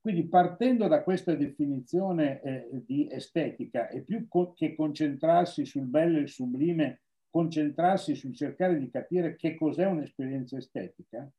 Quindi 0.00 0.26
partendo 0.26 0.88
da 0.88 1.02
questa 1.02 1.34
definizione 1.34 2.40
eh, 2.42 2.68
di 2.84 3.08
estetica 3.10 3.88
e 3.88 4.02
più 4.02 4.26
co- 4.28 4.52
che 4.52 4.74
concentrarsi 4.74 5.64
sul 5.64 5.86
bello 5.86 6.18
e 6.18 6.22
il 6.22 6.28
sublime 6.28 7.02
concentrarsi 7.30 8.14
sul 8.14 8.34
cercare 8.34 8.78
di 8.78 8.90
capire 8.90 9.36
che 9.36 9.54
cos'è 9.54 9.86
un'esperienza 9.86 10.56
estetica, 10.58 11.30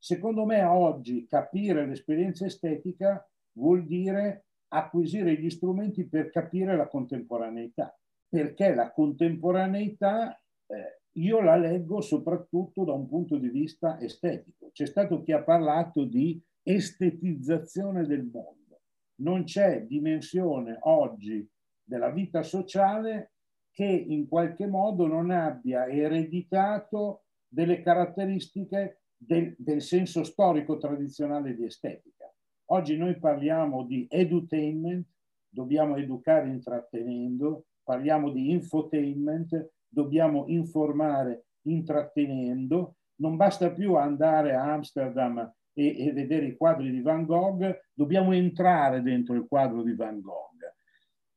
secondo 0.00 0.46
me 0.46 0.62
oggi 0.62 1.26
capire 1.26 1.86
l'esperienza 1.86 2.46
estetica 2.46 3.24
vuol 3.52 3.84
dire 3.86 4.46
acquisire 4.68 5.38
gli 5.38 5.50
strumenti 5.50 6.08
per 6.08 6.30
capire 6.30 6.74
la 6.74 6.88
contemporaneità, 6.88 7.94
perché 8.28 8.74
la 8.74 8.90
contemporaneità 8.92 10.34
eh, 10.66 11.00
io 11.14 11.42
la 11.42 11.56
leggo 11.56 12.00
soprattutto 12.00 12.84
da 12.84 12.92
un 12.92 13.08
punto 13.08 13.36
di 13.36 13.48
vista 13.48 14.00
estetico. 14.00 14.70
C'è 14.72 14.86
stato 14.86 15.22
chi 15.22 15.32
ha 15.32 15.42
parlato 15.42 16.04
di 16.04 16.40
estetizzazione 16.62 18.06
del 18.06 18.24
mondo. 18.24 18.80
Non 19.16 19.44
c'è 19.44 19.84
dimensione 19.84 20.78
oggi 20.82 21.46
della 21.82 22.10
vita 22.10 22.42
sociale 22.42 23.32
che 23.70 23.84
in 23.84 24.28
qualche 24.28 24.66
modo 24.66 25.06
non 25.06 25.30
abbia 25.30 25.88
ereditato 25.88 27.24
delle 27.48 27.82
caratteristiche 27.82 28.99
del, 29.22 29.54
del 29.58 29.82
senso 29.82 30.24
storico 30.24 30.78
tradizionale 30.78 31.54
di 31.54 31.64
estetica. 31.64 32.32
Oggi 32.72 32.96
noi 32.96 33.18
parliamo 33.18 33.84
di 33.84 34.06
edutainment, 34.08 35.06
dobbiamo 35.48 35.96
educare 35.96 36.48
intrattenendo, 36.48 37.66
parliamo 37.82 38.30
di 38.30 38.50
infotainment, 38.50 39.72
dobbiamo 39.86 40.44
informare 40.46 41.44
intrattenendo, 41.62 42.94
non 43.16 43.36
basta 43.36 43.70
più 43.72 43.96
andare 43.96 44.54
a 44.54 44.72
Amsterdam 44.72 45.52
e, 45.74 46.06
e, 46.06 46.12
vedere 46.12 46.46
i 46.46 46.56
quadri 46.56 46.90
di 46.90 47.02
Van 47.02 47.26
Gogh, 47.26 47.78
dobbiamo 47.92 48.32
entrare 48.32 49.02
dentro 49.02 49.34
il 49.34 49.46
quadro 49.46 49.82
di 49.82 49.94
Van 49.94 50.20
Gogh. 50.20 50.48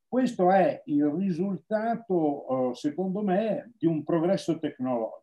Questo 0.08 0.52
è 0.52 0.82
il 0.86 1.06
risultato, 1.08 2.70
eh, 2.72 2.76
secondo 2.76 3.24
me, 3.24 3.74
di 3.76 3.88
un 3.88 4.04
progresso 4.04 4.60
tecnologico. 4.60 5.23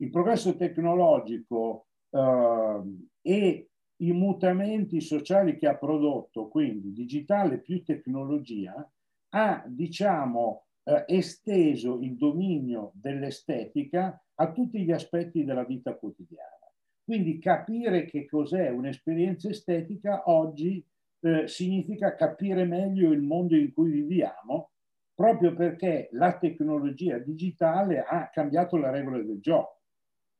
Il 0.00 0.10
progresso 0.10 0.56
tecnologico 0.56 1.86
eh, 2.10 2.82
e 3.22 3.70
i 4.00 4.12
mutamenti 4.12 5.00
sociali 5.00 5.56
che 5.56 5.66
ha 5.66 5.76
prodotto, 5.76 6.48
quindi 6.48 6.92
digitale 6.92 7.58
più 7.58 7.82
tecnologia, 7.82 8.88
ha, 9.30 9.64
diciamo, 9.66 10.66
eh, 10.84 11.04
esteso 11.06 11.98
il 12.00 12.16
dominio 12.16 12.92
dell'estetica 12.94 14.22
a 14.34 14.52
tutti 14.52 14.84
gli 14.84 14.92
aspetti 14.92 15.44
della 15.44 15.64
vita 15.64 15.94
quotidiana. 15.94 16.72
Quindi 17.04 17.38
capire 17.38 18.04
che 18.04 18.26
cos'è 18.26 18.68
un'esperienza 18.68 19.48
estetica 19.48 20.22
oggi 20.26 20.84
eh, 21.20 21.48
significa 21.48 22.14
capire 22.14 22.64
meglio 22.64 23.10
il 23.12 23.22
mondo 23.22 23.56
in 23.56 23.72
cui 23.72 23.90
viviamo, 23.90 24.70
proprio 25.14 25.54
perché 25.54 26.08
la 26.12 26.38
tecnologia 26.38 27.18
digitale 27.18 28.04
ha 28.04 28.30
cambiato 28.30 28.76
le 28.76 28.90
regole 28.90 29.24
del 29.24 29.40
gioco, 29.40 29.77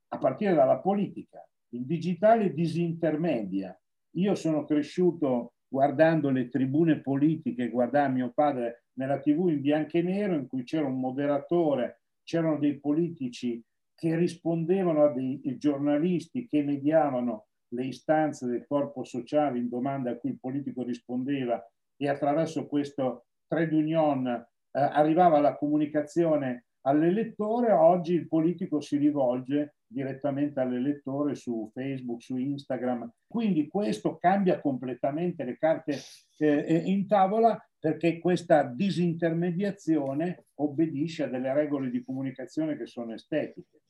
a 0.09 0.19
partire 0.19 0.55
dalla 0.55 0.79
politica. 0.79 1.47
Il 1.71 1.85
digitale 1.85 2.53
disintermedia. 2.53 3.79
Io 4.17 4.35
sono 4.35 4.65
cresciuto 4.65 5.53
guardando 5.69 6.31
le 6.31 6.49
tribune 6.49 7.01
politiche, 7.01 7.69
guardavo 7.69 8.13
mio 8.13 8.33
padre 8.35 8.85
nella 8.95 9.21
tv 9.21 9.49
in 9.49 9.61
bianco 9.61 9.99
e 9.99 10.03
nero 10.03 10.35
in 10.35 10.47
cui 10.47 10.65
c'era 10.65 10.87
un 10.87 10.99
moderatore, 10.99 12.01
c'erano 12.25 12.59
dei 12.59 12.81
politici 12.81 13.63
che 13.95 14.17
rispondevano 14.17 15.05
a 15.05 15.13
dei 15.13 15.41
giornalisti 15.59 16.47
che 16.47 16.63
mediavano 16.63 17.47
le 17.75 17.87
istanze 17.87 18.47
del 18.47 18.67
corpo 18.67 19.05
sociale 19.05 19.59
in 19.59 19.69
domanda 19.69 20.13
a 20.13 20.17
cui 20.17 20.31
il 20.31 20.39
politico 20.39 20.83
rispondeva 20.83 21.63
e 21.97 22.09
attraverso 22.09 22.67
questo 22.67 23.27
trade 23.47 23.75
union 23.75 24.27
eh, 24.27 24.47
arrivava 24.71 25.41
la 25.41 25.57
comunicazione 25.57 26.68
all'elettore, 26.83 27.73
oggi 27.73 28.15
il 28.15 28.29
politico 28.29 28.81
si 28.81 28.97
rivolge 28.97 29.77
direttamente 29.87 30.61
all'elettore 30.61 31.35
su 31.35 31.71
Facebook, 31.73 32.23
su 32.23 32.37
Instagram. 32.37 33.11
Quindi 33.27 33.69
questo 33.69 34.17
cambia 34.19 34.61
completamente 34.61 35.45
le 35.45 35.57
carte 35.57 35.99
eh, 36.39 36.65
eh, 36.67 36.77
in 36.85 37.07
tavola 37.07 37.59
perché 37.79 38.19
questa 38.19 38.65
disintermediazione 38.65 40.47
obbedisce 40.55 41.25
a 41.25 41.29
delle 41.29 41.53
regole 41.55 41.91
di 41.91 42.05
comunicazione 42.05 42.77
che 42.77 42.87
sono 42.87 43.15
estetiche. 43.15 43.81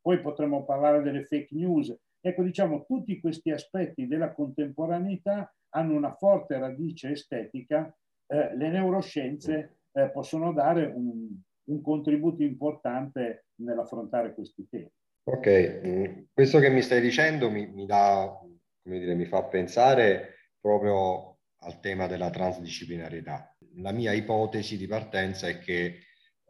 Poi 0.00 0.20
potremmo 0.20 0.64
parlare 0.64 1.02
delle 1.02 1.24
fake 1.24 1.54
news. 1.54 1.94
Ecco, 2.20 2.42
diciamo, 2.42 2.84
tutti 2.84 3.20
questi 3.20 3.50
aspetti 3.50 4.06
della 4.06 4.32
contemporaneità 4.32 5.52
hanno 5.70 5.94
una 5.94 6.14
forte 6.14 6.58
radice 6.58 7.10
estetica. 7.10 7.94
Eh, 8.26 8.56
le 8.56 8.68
neuroscienze 8.70 9.78
eh, 9.92 10.10
possono 10.10 10.52
dare 10.52 10.86
un, 10.86 11.28
un 11.68 11.80
contributo 11.80 12.42
importante 12.42 13.46
nell'affrontare 13.56 14.34
questi 14.34 14.66
temi. 14.68 14.90
Ok, 15.24 15.80
mm, 15.84 16.04
questo 16.32 16.58
che 16.58 16.70
mi 16.70 16.82
stai 16.82 17.00
dicendo 17.00 17.50
mi, 17.50 17.66
mi, 17.66 17.86
dà, 17.86 18.38
dire, 18.82 19.14
mi 19.14 19.26
fa 19.26 19.44
pensare 19.44 20.36
proprio 20.60 21.38
al 21.60 21.80
tema 21.80 22.06
della 22.06 22.30
transdisciplinarietà. 22.30 23.54
La 23.76 23.92
mia 23.92 24.12
ipotesi 24.12 24.76
di 24.76 24.86
partenza 24.86 25.48
è 25.48 25.58
che 25.58 26.00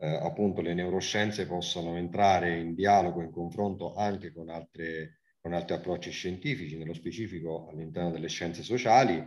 eh, 0.00 0.06
appunto 0.06 0.60
le 0.60 0.74
neuroscienze 0.74 1.46
possano 1.46 1.96
entrare 1.96 2.58
in 2.58 2.74
dialogo, 2.74 3.20
in 3.20 3.32
confronto 3.32 3.94
anche 3.94 4.32
con, 4.32 4.48
altre, 4.48 5.20
con 5.40 5.52
altri 5.52 5.74
approcci 5.74 6.10
scientifici, 6.10 6.76
nello 6.76 6.94
specifico 6.94 7.68
all'interno 7.68 8.12
delle 8.12 8.28
scienze 8.28 8.62
sociali. 8.62 9.24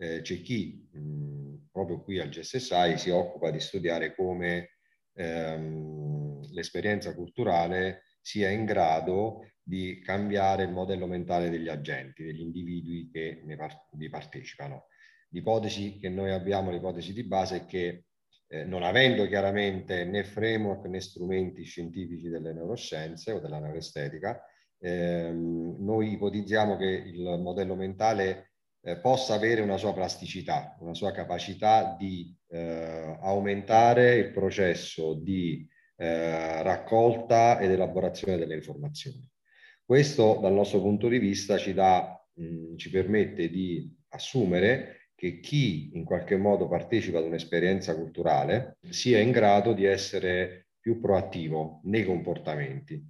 Eh, 0.00 0.22
c'è 0.22 0.40
chi 0.40 0.88
mh, 0.90 0.98
mm, 0.98 1.54
proprio 1.70 2.02
qui 2.02 2.18
al 2.18 2.30
GSSI 2.30 2.98
si 2.98 3.10
occupa 3.10 3.50
di 3.50 3.60
studiare 3.60 4.14
come 4.14 4.77
ehm, 5.18 6.52
l'esperienza 6.52 7.14
culturale 7.14 8.04
sia 8.20 8.50
in 8.50 8.64
grado 8.64 9.50
di 9.62 10.00
cambiare 10.00 10.62
il 10.62 10.70
modello 10.70 11.06
mentale 11.06 11.50
degli 11.50 11.68
agenti, 11.68 12.24
degli 12.24 12.40
individui 12.40 13.10
che 13.10 13.42
ne 13.44 13.56
par- 13.56 13.88
vi 13.92 14.08
partecipano. 14.08 14.86
L'ipotesi 15.30 15.98
che 15.98 16.08
noi 16.08 16.30
abbiamo, 16.30 16.70
l'ipotesi 16.70 17.12
di 17.12 17.24
base 17.24 17.56
è 17.56 17.66
che 17.66 18.04
eh, 18.46 18.64
non 18.64 18.82
avendo 18.82 19.26
chiaramente 19.26 20.04
né 20.04 20.24
framework 20.24 20.86
né 20.86 21.00
strumenti 21.00 21.64
scientifici 21.64 22.28
delle 22.28 22.54
neuroscienze 22.54 23.32
o 23.32 23.40
della 23.40 23.58
neuroestetica, 23.58 24.42
ehm, 24.78 25.76
noi 25.80 26.12
ipotizziamo 26.12 26.76
che 26.76 26.86
il 26.86 27.38
modello 27.42 27.74
mentale 27.74 28.47
eh, 28.82 28.98
possa 28.98 29.34
avere 29.34 29.60
una 29.60 29.76
sua 29.76 29.92
plasticità, 29.92 30.76
una 30.80 30.94
sua 30.94 31.12
capacità 31.12 31.96
di 31.98 32.34
eh, 32.48 33.18
aumentare 33.20 34.16
il 34.16 34.30
processo 34.30 35.14
di 35.14 35.66
eh, 35.96 36.62
raccolta 36.62 37.58
ed 37.58 37.70
elaborazione 37.70 38.36
delle 38.36 38.54
informazioni. 38.54 39.28
Questo 39.84 40.38
dal 40.40 40.52
nostro 40.52 40.80
punto 40.80 41.08
di 41.08 41.18
vista 41.18 41.56
ci, 41.56 41.72
dà, 41.72 42.22
mh, 42.34 42.76
ci 42.76 42.90
permette 42.90 43.48
di 43.48 43.90
assumere 44.10 45.10
che 45.14 45.40
chi 45.40 45.90
in 45.94 46.04
qualche 46.04 46.36
modo 46.36 46.68
partecipa 46.68 47.18
ad 47.18 47.24
un'esperienza 47.24 47.96
culturale 47.96 48.78
sia 48.88 49.18
in 49.18 49.32
grado 49.32 49.72
di 49.72 49.84
essere 49.84 50.68
più 50.78 51.00
proattivo 51.00 51.80
nei 51.84 52.04
comportamenti. 52.04 53.04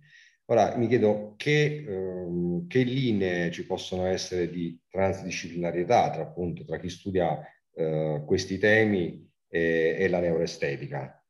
Ora 0.51 0.77
mi 0.77 0.87
chiedo 0.87 1.35
che, 1.37 1.85
ehm, 1.87 2.67
che 2.69 2.83
linee 2.83 3.51
ci 3.51 3.67
possono 3.67 4.07
essere 4.07 4.49
di 4.49 4.81
transdisciplinarietà 4.89 6.11
tra, 6.11 6.23
appunto, 6.23 6.65
tra 6.65 6.79
chi 6.79 6.89
studia 6.89 7.39
eh, 7.75 8.23
questi 8.25 8.57
temi 8.57 9.31
e, 9.47 9.97
e 9.99 10.09
la 10.09 10.21
neuroestetica. 10.21 11.23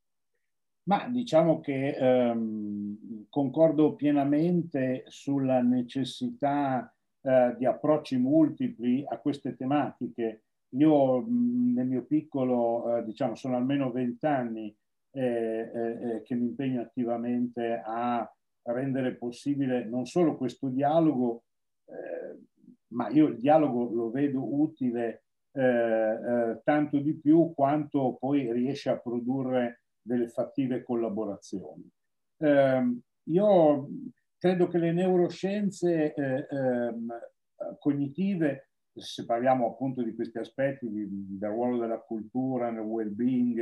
Ma 0.85 1.09
diciamo 1.09 1.59
che 1.59 1.97
ehm, 1.97 3.27
concordo 3.29 3.97
pienamente 3.97 5.03
sulla 5.09 5.63
necessità 5.63 6.95
eh, 7.21 7.57
di 7.59 7.67
approcci 7.67 8.17
multipli 8.19 9.05
a 9.07 9.19
queste 9.19 9.57
tematiche. 9.57 10.45
Io 10.77 11.23
mh, 11.23 11.73
nel 11.75 11.87
mio 11.89 12.05
piccolo, 12.05 12.99
eh, 12.99 13.05
diciamo, 13.05 13.35
sono 13.35 13.57
almeno 13.57 13.91
vent'anni 13.91 14.73
eh, 15.11 15.23
eh, 15.23 16.17
eh 16.17 16.23
che 16.23 16.37
mi 16.37 16.47
impegno 16.47 16.83
attivamente 16.83 17.83
a 17.85 18.31
rendere 18.63 19.17
possibile 19.17 19.85
non 19.85 20.07
solo 20.07 20.37
questo 20.37 20.69
dialogo, 20.69 21.45
eh, 21.87 22.39
ma 22.89 23.09
io 23.09 23.29
il 23.29 23.39
dialogo 23.39 23.91
lo 23.93 24.11
vedo 24.11 24.61
utile 24.61 25.23
tanto 26.63 26.99
di 27.01 27.19
più 27.19 27.53
quanto 27.53 28.17
poi 28.21 28.53
riesce 28.53 28.91
a 28.91 28.99
produrre 28.99 29.83
delle 30.01 30.29
fattive 30.29 30.85
collaborazioni. 30.85 31.91
Eh, 32.39 33.01
io 33.25 33.89
credo 34.39 34.69
che 34.69 34.79
le 34.79 34.93
neuroscienze 34.93 36.15
eh, 36.15 36.47
eh, 36.49 36.95
cognitive, 37.79 38.71
se 38.95 39.25
parliamo 39.25 39.67
appunto 39.67 40.03
di 40.03 40.15
questi 40.15 40.39
aspetti, 40.39 40.89
di, 40.89 41.07
del 41.39 41.51
ruolo 41.51 41.79
della 41.79 41.99
cultura, 41.99 42.71
nel 42.71 42.85
well-being, 42.85 43.59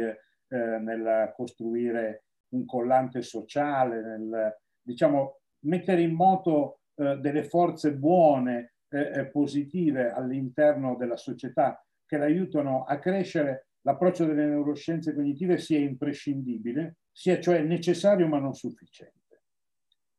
eh, 0.48 0.78
nel 0.78 1.32
costruire 1.34 2.24
un 2.50 2.64
collante 2.64 3.22
sociale, 3.22 4.00
nel 4.02 4.56
diciamo, 4.86 5.40
mettere 5.64 6.02
in 6.02 6.14
moto 6.14 6.80
eh, 6.94 7.16
delle 7.16 7.44
forze 7.44 7.94
buone, 7.94 8.74
eh, 8.88 9.26
positive 9.26 10.12
all'interno 10.12 10.96
della 10.96 11.16
società 11.16 11.84
che 12.06 12.16
l'aiutano 12.16 12.84
a 12.84 12.98
crescere, 12.98 13.66
l'approccio 13.82 14.24
delle 14.24 14.46
neuroscienze 14.46 15.12
cognitive 15.12 15.58
sia 15.58 15.80
imprescindibile, 15.80 16.98
sia 17.10 17.40
cioè 17.40 17.62
necessario 17.62 18.28
ma 18.28 18.38
non 18.38 18.54
sufficiente. 18.54 19.42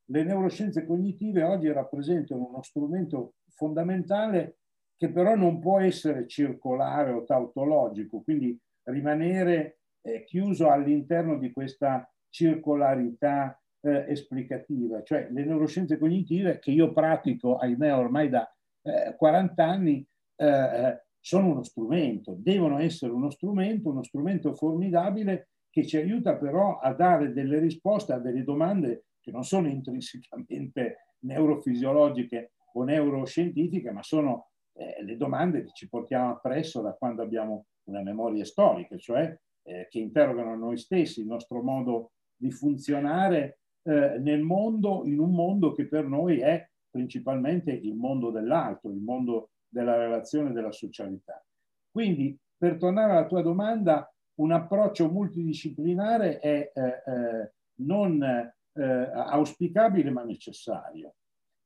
Le 0.10 0.24
neuroscienze 0.24 0.86
cognitive 0.86 1.44
oggi 1.44 1.72
rappresentano 1.72 2.48
uno 2.48 2.62
strumento 2.62 3.36
fondamentale 3.50 4.58
che 4.98 5.12
però 5.12 5.36
non 5.36 5.60
può 5.60 5.80
essere 5.80 6.28
circolare 6.28 7.12
o 7.12 7.24
tautologico, 7.24 8.22
quindi 8.22 8.58
rimanere 8.84 9.80
eh, 10.02 10.24
chiuso 10.24 10.70
all'interno 10.70 11.38
di 11.38 11.52
questa 11.52 12.10
circolarità 12.30 13.60
eh, 13.88 14.06
esplicativa. 14.10 15.02
Cioè 15.04 15.30
le 15.32 15.46
neuroscienze 15.46 15.98
cognitive 15.98 16.60
che 16.60 16.72
io 16.72 16.94
pratico, 16.94 17.58
ahimè, 17.58 17.96
ormai 17.96 18.30
da 18.30 18.50
eh, 18.84 19.16
40 19.16 19.66
anni, 19.66 20.06
eh, 20.36 20.46
eh 20.46 21.02
sono 21.20 21.50
uno 21.50 21.64
strumento, 21.64 22.38
devono 22.40 22.80
essere 22.80 23.12
uno 23.12 23.30
strumento, 23.30 23.90
uno 23.90 24.02
strumento 24.02 24.54
formidabile 24.54 25.50
che 25.70 25.86
ci 25.86 25.98
aiuta 25.98 26.38
però 26.38 26.78
a 26.78 26.94
dare 26.94 27.34
delle 27.34 27.60
risposte 27.60 28.14
a 28.14 28.20
delle 28.20 28.46
domande 28.46 29.08
che 29.20 29.32
non 29.32 29.44
sono 29.44 29.68
intrinsecamente 29.68 31.16
neurofisiologiche 31.26 32.54
o 32.74 32.84
neuroscientifiche, 32.84 33.92
ma 33.92 34.04
sono 34.04 34.52
eh, 34.74 35.04
le 35.04 35.18
domande 35.18 35.66
che 35.66 35.72
ci 35.74 35.90
portiamo 35.90 36.32
appresso 36.32 36.82
da 36.82 36.94
quando 36.94 37.24
abbiamo 37.24 37.66
una 37.90 38.02
memoria 38.02 38.46
storica, 38.46 38.96
cioè 38.96 39.38
eh, 39.64 39.88
che 39.90 40.00
interrogano 40.00 40.56
noi 40.56 40.78
stessi, 40.78 41.20
il 41.20 41.28
nostro 41.28 41.62
modo 41.62 42.12
di 42.38 42.52
funzionare 42.52 43.60
eh, 43.88 44.20
nel 44.20 44.42
mondo, 44.42 45.04
in 45.06 45.18
un 45.18 45.32
mondo 45.32 45.72
che 45.72 45.88
per 45.88 46.06
noi 46.06 46.40
è 46.40 46.68
principalmente 46.90 47.72
il 47.72 47.96
mondo 47.96 48.32
dell'altro, 48.32 48.90
il 48.90 49.00
mondo 49.00 49.52
della 49.66 49.96
relazione 49.96 50.52
della 50.52 50.74
socialità. 50.74 51.42
Quindi, 51.90 52.38
per 52.58 52.76
tornare 52.76 53.14
alla 53.14 53.28
tua 53.28 53.42
domanda, 53.42 54.12
un 54.36 54.52
approccio 54.52 55.10
multidisciplinare 55.10 56.40
è 56.40 56.72
eh, 56.74 56.82
eh, 56.82 57.54
non 57.76 58.22
eh, 58.24 58.84
auspicabile 58.84 60.10
ma 60.10 60.24
necessario, 60.24 61.16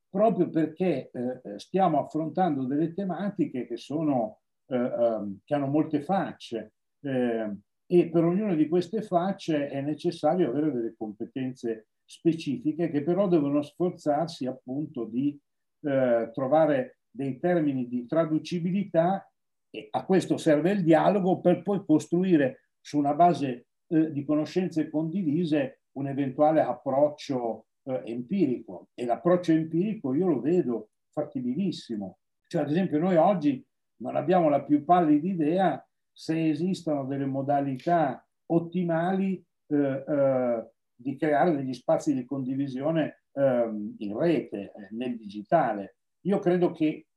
proprio 0.07 0.47
perché 0.49 1.09
eh, 1.11 1.57
stiamo 1.57 2.03
affrontando 2.03 2.65
delle 2.65 2.93
tematiche 2.93 3.65
che, 3.65 3.77
sono, 3.77 4.41
eh, 4.67 4.75
ehm, 4.77 5.39
che 5.43 5.55
hanno 5.55 5.67
molte 5.67 6.01
facce 6.01 6.73
e 7.01 8.09
per 8.09 8.23
ognuna 8.23 8.53
di 8.53 8.67
queste 8.67 9.01
facce 9.01 9.69
è 9.69 9.81
necessario 9.81 10.49
avere 10.49 10.71
delle 10.71 10.93
competenze 10.95 11.87
specifiche 12.11 12.89
che 12.89 13.03
però 13.03 13.29
devono 13.29 13.61
sforzarsi 13.61 14.45
appunto 14.45 15.05
di 15.05 15.39
trovare 15.81 16.99
dei 17.09 17.39
termini 17.39 17.87
di 17.87 18.05
traducibilità 18.05 19.27
e 19.73 19.87
a 19.89 20.05
questo 20.05 20.37
serve 20.37 20.71
il 20.71 20.83
dialogo 20.83 21.39
per 21.39 21.63
poi 21.63 21.83
costruire 21.85 22.67
su 22.79 22.97
una 22.97 23.13
base 23.13 23.67
eh, 23.87 24.11
di 24.11 24.25
conoscenze 24.25 24.89
condivise 24.89 25.83
un 25.93 26.07
eventuale 26.07 26.61
approccio 26.61 27.67
eh, 27.83 28.01
empirico 28.05 28.89
e 28.93 29.05
l'approccio 29.05 29.53
empirico 29.53 30.13
io 30.13 30.27
lo 30.27 30.41
vedo 30.41 30.89
fattibilissimo. 31.11 32.19
Cioè, 32.47 32.63
ad 32.63 32.69
esempio, 32.69 32.99
noi 32.99 33.15
oggi 33.15 33.65
non 34.01 34.17
abbiamo 34.17 34.49
la 34.49 34.61
più 34.61 34.83
pallida 34.83 35.27
idea 35.27 35.89
se 36.11 36.49
esistono 36.49 37.05
delle 37.05 37.25
modalità 37.25 38.25
ottimali 38.47 39.43
eh, 39.67 40.03
eh 40.07 40.71
di 41.01 41.15
creare 41.15 41.55
degli 41.55 41.73
spazi 41.73 42.13
di 42.13 42.25
condivisione 42.25 43.23
ehm, 43.33 43.95
in 43.99 44.17
rete, 44.17 44.71
eh, 44.71 44.87
nel 44.91 45.17
digitale. 45.17 45.97
Io 46.21 46.39
credo 46.39 46.71
che 46.71 47.07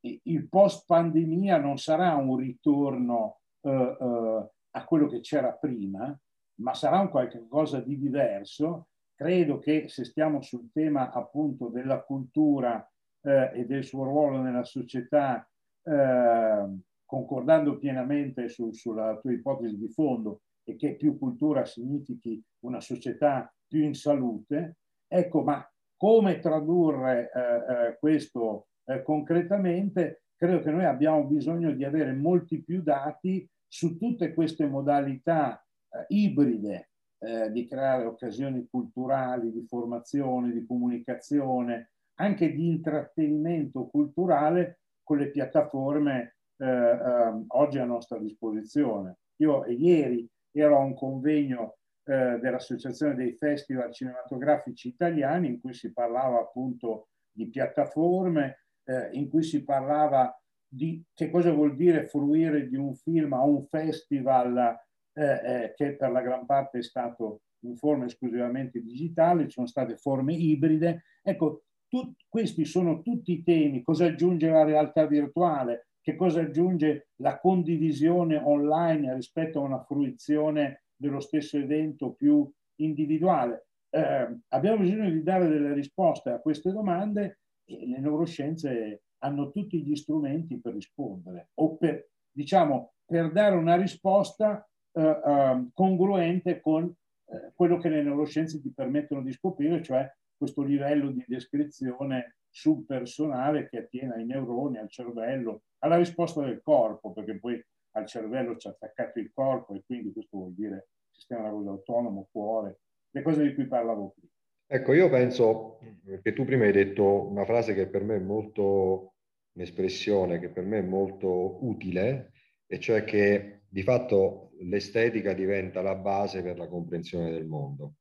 il 0.00 0.48
post 0.48 0.84
pandemia 0.86 1.58
non 1.58 1.78
sarà 1.78 2.14
un 2.14 2.36
ritorno 2.36 3.40
uh, 3.60 3.70
uh, 3.70 4.50
a 4.70 4.84
quello 4.84 5.08
che 5.08 5.20
c'era 5.20 5.52
prima, 5.52 6.16
ma 6.60 6.74
sarà 6.74 7.00
un 7.00 7.08
qualche 7.08 7.44
cosa 7.48 7.80
di 7.80 7.98
diverso 7.98 8.88
credo 9.16 9.58
che 9.58 9.88
se 9.88 10.04
stiamo 10.04 10.42
sul 10.42 10.70
tema 10.70 11.10
appunto 11.10 11.68
della 11.68 12.02
cultura 12.02 12.86
eh, 13.22 13.50
e 13.54 13.64
del 13.64 13.82
suo 13.82 14.04
ruolo 14.04 14.40
nella 14.40 14.62
società, 14.62 15.48
eh, 15.82 16.78
concordando 17.04 17.78
pienamente 17.78 18.48
su, 18.48 18.70
sulla 18.72 19.18
tua 19.18 19.32
ipotesi 19.32 19.78
di 19.78 19.88
fondo 19.88 20.42
e 20.68 20.74
che 20.74 20.96
più 20.96 21.16
cultura 21.16 21.64
significhi 21.64 22.42
una 22.64 22.80
società 22.80 23.52
più 23.68 23.84
in 23.84 23.94
salute, 23.94 24.78
ecco, 25.06 25.42
ma 25.42 25.64
come 25.96 26.40
tradurre 26.40 27.30
eh, 27.32 27.40
eh 27.40 27.98
questo 27.98 28.66
eh, 28.84 29.02
concretamente? 29.02 30.22
Credo 30.36 30.60
che 30.60 30.70
noi 30.70 30.84
abbiamo 30.84 31.24
bisogno 31.24 31.70
di 31.70 31.84
avere 31.84 32.12
molti 32.12 32.62
più 32.62 32.82
dati 32.82 33.48
su 33.66 33.96
tutte 33.96 34.34
queste 34.34 34.66
modalità 34.66 35.56
eh, 35.58 36.04
ibride 36.08 36.90
eh, 37.18 37.50
di 37.52 37.66
creare 37.66 38.04
occasioni 38.04 38.66
culturali, 38.68 39.52
di 39.52 39.64
formazione, 39.66 40.52
di 40.52 40.66
comunicazione, 40.66 41.90
anche 42.18 42.52
di 42.52 42.66
intrattenimento 42.66 43.86
culturale 43.86 44.80
con 45.02 45.18
le 45.18 45.30
piattaforme 45.30 46.36
eh, 46.56 46.66
eh, 46.66 47.44
oggi 47.48 47.78
a 47.78 47.84
nostra 47.84 48.18
disposizione. 48.18 49.18
Io 49.36 49.64
ieri 49.66 50.28
ero 50.60 50.78
a 50.78 50.84
un 50.84 50.94
convegno 50.94 51.76
eh, 52.04 52.38
dell'Associazione 52.40 53.14
dei 53.14 53.32
Festival 53.32 53.92
Cinematografici 53.92 54.88
Italiani 54.88 55.48
in 55.48 55.60
cui 55.60 55.74
si 55.74 55.92
parlava 55.92 56.38
appunto 56.38 57.08
di 57.30 57.48
piattaforme, 57.48 58.66
eh, 58.84 59.10
in 59.12 59.28
cui 59.28 59.42
si 59.42 59.64
parlava 59.64 60.34
di 60.68 61.02
che 61.14 61.30
cosa 61.30 61.52
vuol 61.52 61.76
dire 61.76 62.06
fruire 62.06 62.68
di 62.68 62.76
un 62.76 62.94
film 62.94 63.32
a 63.32 63.42
un 63.42 63.66
festival 63.66 64.78
eh, 65.12 65.24
eh, 65.24 65.74
che 65.74 65.96
per 65.96 66.10
la 66.10 66.20
gran 66.20 66.44
parte 66.46 66.78
è 66.78 66.82
stato 66.82 67.42
in 67.60 67.76
forma 67.76 68.04
esclusivamente 68.04 68.80
digitale, 68.80 69.44
ci 69.44 69.52
sono 69.52 69.66
state 69.66 69.96
forme 69.96 70.34
ibride. 70.34 71.04
Ecco, 71.22 71.64
tut, 71.88 72.14
questi 72.28 72.64
sono 72.64 73.02
tutti 73.02 73.42
temi. 73.42 73.82
Cosa 73.82 74.06
aggiunge 74.06 74.48
la 74.48 74.64
realtà 74.64 75.06
virtuale? 75.06 75.88
Che 76.06 76.14
cosa 76.14 76.42
aggiunge 76.42 77.08
la 77.16 77.40
condivisione 77.40 78.36
online 78.36 79.12
rispetto 79.12 79.58
a 79.58 79.64
una 79.64 79.82
fruizione 79.82 80.84
dello 80.94 81.18
stesso 81.18 81.58
evento 81.58 82.12
più 82.12 82.48
individuale? 82.76 83.66
Eh, 83.90 84.38
abbiamo 84.50 84.78
bisogno 84.78 85.10
di 85.10 85.24
dare 85.24 85.48
delle 85.48 85.72
risposte 85.72 86.30
a 86.30 86.38
queste 86.38 86.70
domande 86.70 87.40
e 87.64 87.88
le 87.88 87.98
neuroscienze 87.98 89.02
hanno 89.24 89.50
tutti 89.50 89.82
gli 89.82 89.96
strumenti 89.96 90.60
per 90.60 90.74
rispondere 90.74 91.48
o 91.54 91.76
per, 91.76 92.08
diciamo, 92.30 92.92
per 93.04 93.32
dare 93.32 93.56
una 93.56 93.74
risposta 93.74 94.64
eh, 94.92 95.02
eh, 95.02 95.68
congruente 95.72 96.60
con 96.60 96.84
eh, 96.84 97.52
quello 97.52 97.78
che 97.78 97.88
le 97.88 98.04
neuroscienze 98.04 98.60
ti 98.60 98.72
permettono 98.72 99.22
di 99.22 99.32
scoprire, 99.32 99.82
cioè 99.82 100.08
questo 100.36 100.62
livello 100.62 101.10
di 101.10 101.24
descrizione 101.26 102.35
subpersonale 102.56 103.68
che 103.68 103.76
attiene 103.76 104.14
ai 104.14 104.24
neuroni, 104.24 104.78
al 104.78 104.88
cervello, 104.88 105.64
alla 105.80 105.98
risposta 105.98 106.42
del 106.42 106.62
corpo, 106.62 107.12
perché 107.12 107.38
poi 107.38 107.62
al 107.92 108.06
cervello 108.06 108.56
ci 108.56 108.66
ha 108.66 108.70
attaccato 108.70 109.18
il 109.18 109.30
corpo 109.30 109.74
e 109.74 109.82
quindi 109.84 110.10
questo 110.10 110.38
vuol 110.38 110.54
dire 110.54 110.88
sistema 111.10 111.42
nervoso 111.42 111.68
autonomo, 111.68 112.28
cuore, 112.30 112.80
le 113.10 113.20
cose 113.22 113.42
di 113.42 113.54
cui 113.54 113.66
parlavo 113.66 114.14
prima. 114.14 114.32
Ecco, 114.68 114.94
io 114.94 115.10
penso 115.10 115.78
che 116.22 116.32
tu 116.32 116.46
prima 116.46 116.64
hai 116.64 116.72
detto 116.72 117.28
una 117.28 117.44
frase 117.44 117.74
che 117.74 117.88
per 117.88 118.02
me 118.02 118.16
è 118.16 118.20
molto, 118.20 119.16
un'espressione 119.52 120.38
che 120.38 120.48
per 120.48 120.64
me 120.64 120.78
è 120.78 120.82
molto 120.82 121.62
utile, 121.62 122.32
e 122.66 122.80
cioè 122.80 123.04
che 123.04 123.64
di 123.68 123.82
fatto 123.82 124.52
l'estetica 124.60 125.34
diventa 125.34 125.82
la 125.82 125.94
base 125.94 126.42
per 126.42 126.56
la 126.56 126.68
comprensione 126.68 127.30
del 127.30 127.44
mondo. 127.44 127.96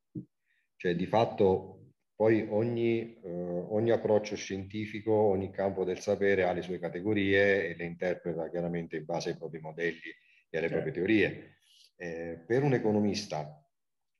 Cioè 0.77 0.95
di 0.95 1.05
fatto 1.05 1.84
poi 2.15 2.47
ogni, 2.49 3.19
eh, 3.21 3.29
ogni, 3.29 3.91
approccio 3.91 4.35
scientifico, 4.35 5.11
ogni 5.11 5.51
campo 5.51 5.83
del 5.83 5.99
sapere 5.99 6.43
ha 6.43 6.53
le 6.53 6.61
sue 6.61 6.79
categorie 6.79 7.67
e 7.67 7.75
le 7.75 7.83
interpreta 7.83 8.49
chiaramente 8.49 8.95
in 8.95 9.03
base 9.03 9.31
ai 9.31 9.37
propri 9.37 9.59
modelli 9.59 10.13
e 10.49 10.57
alle 10.57 10.69
certo. 10.69 10.83
proprie 10.83 10.93
teorie. 10.93 11.57
Eh, 11.97 12.43
per 12.45 12.63
un 12.63 12.73
economista 12.73 13.61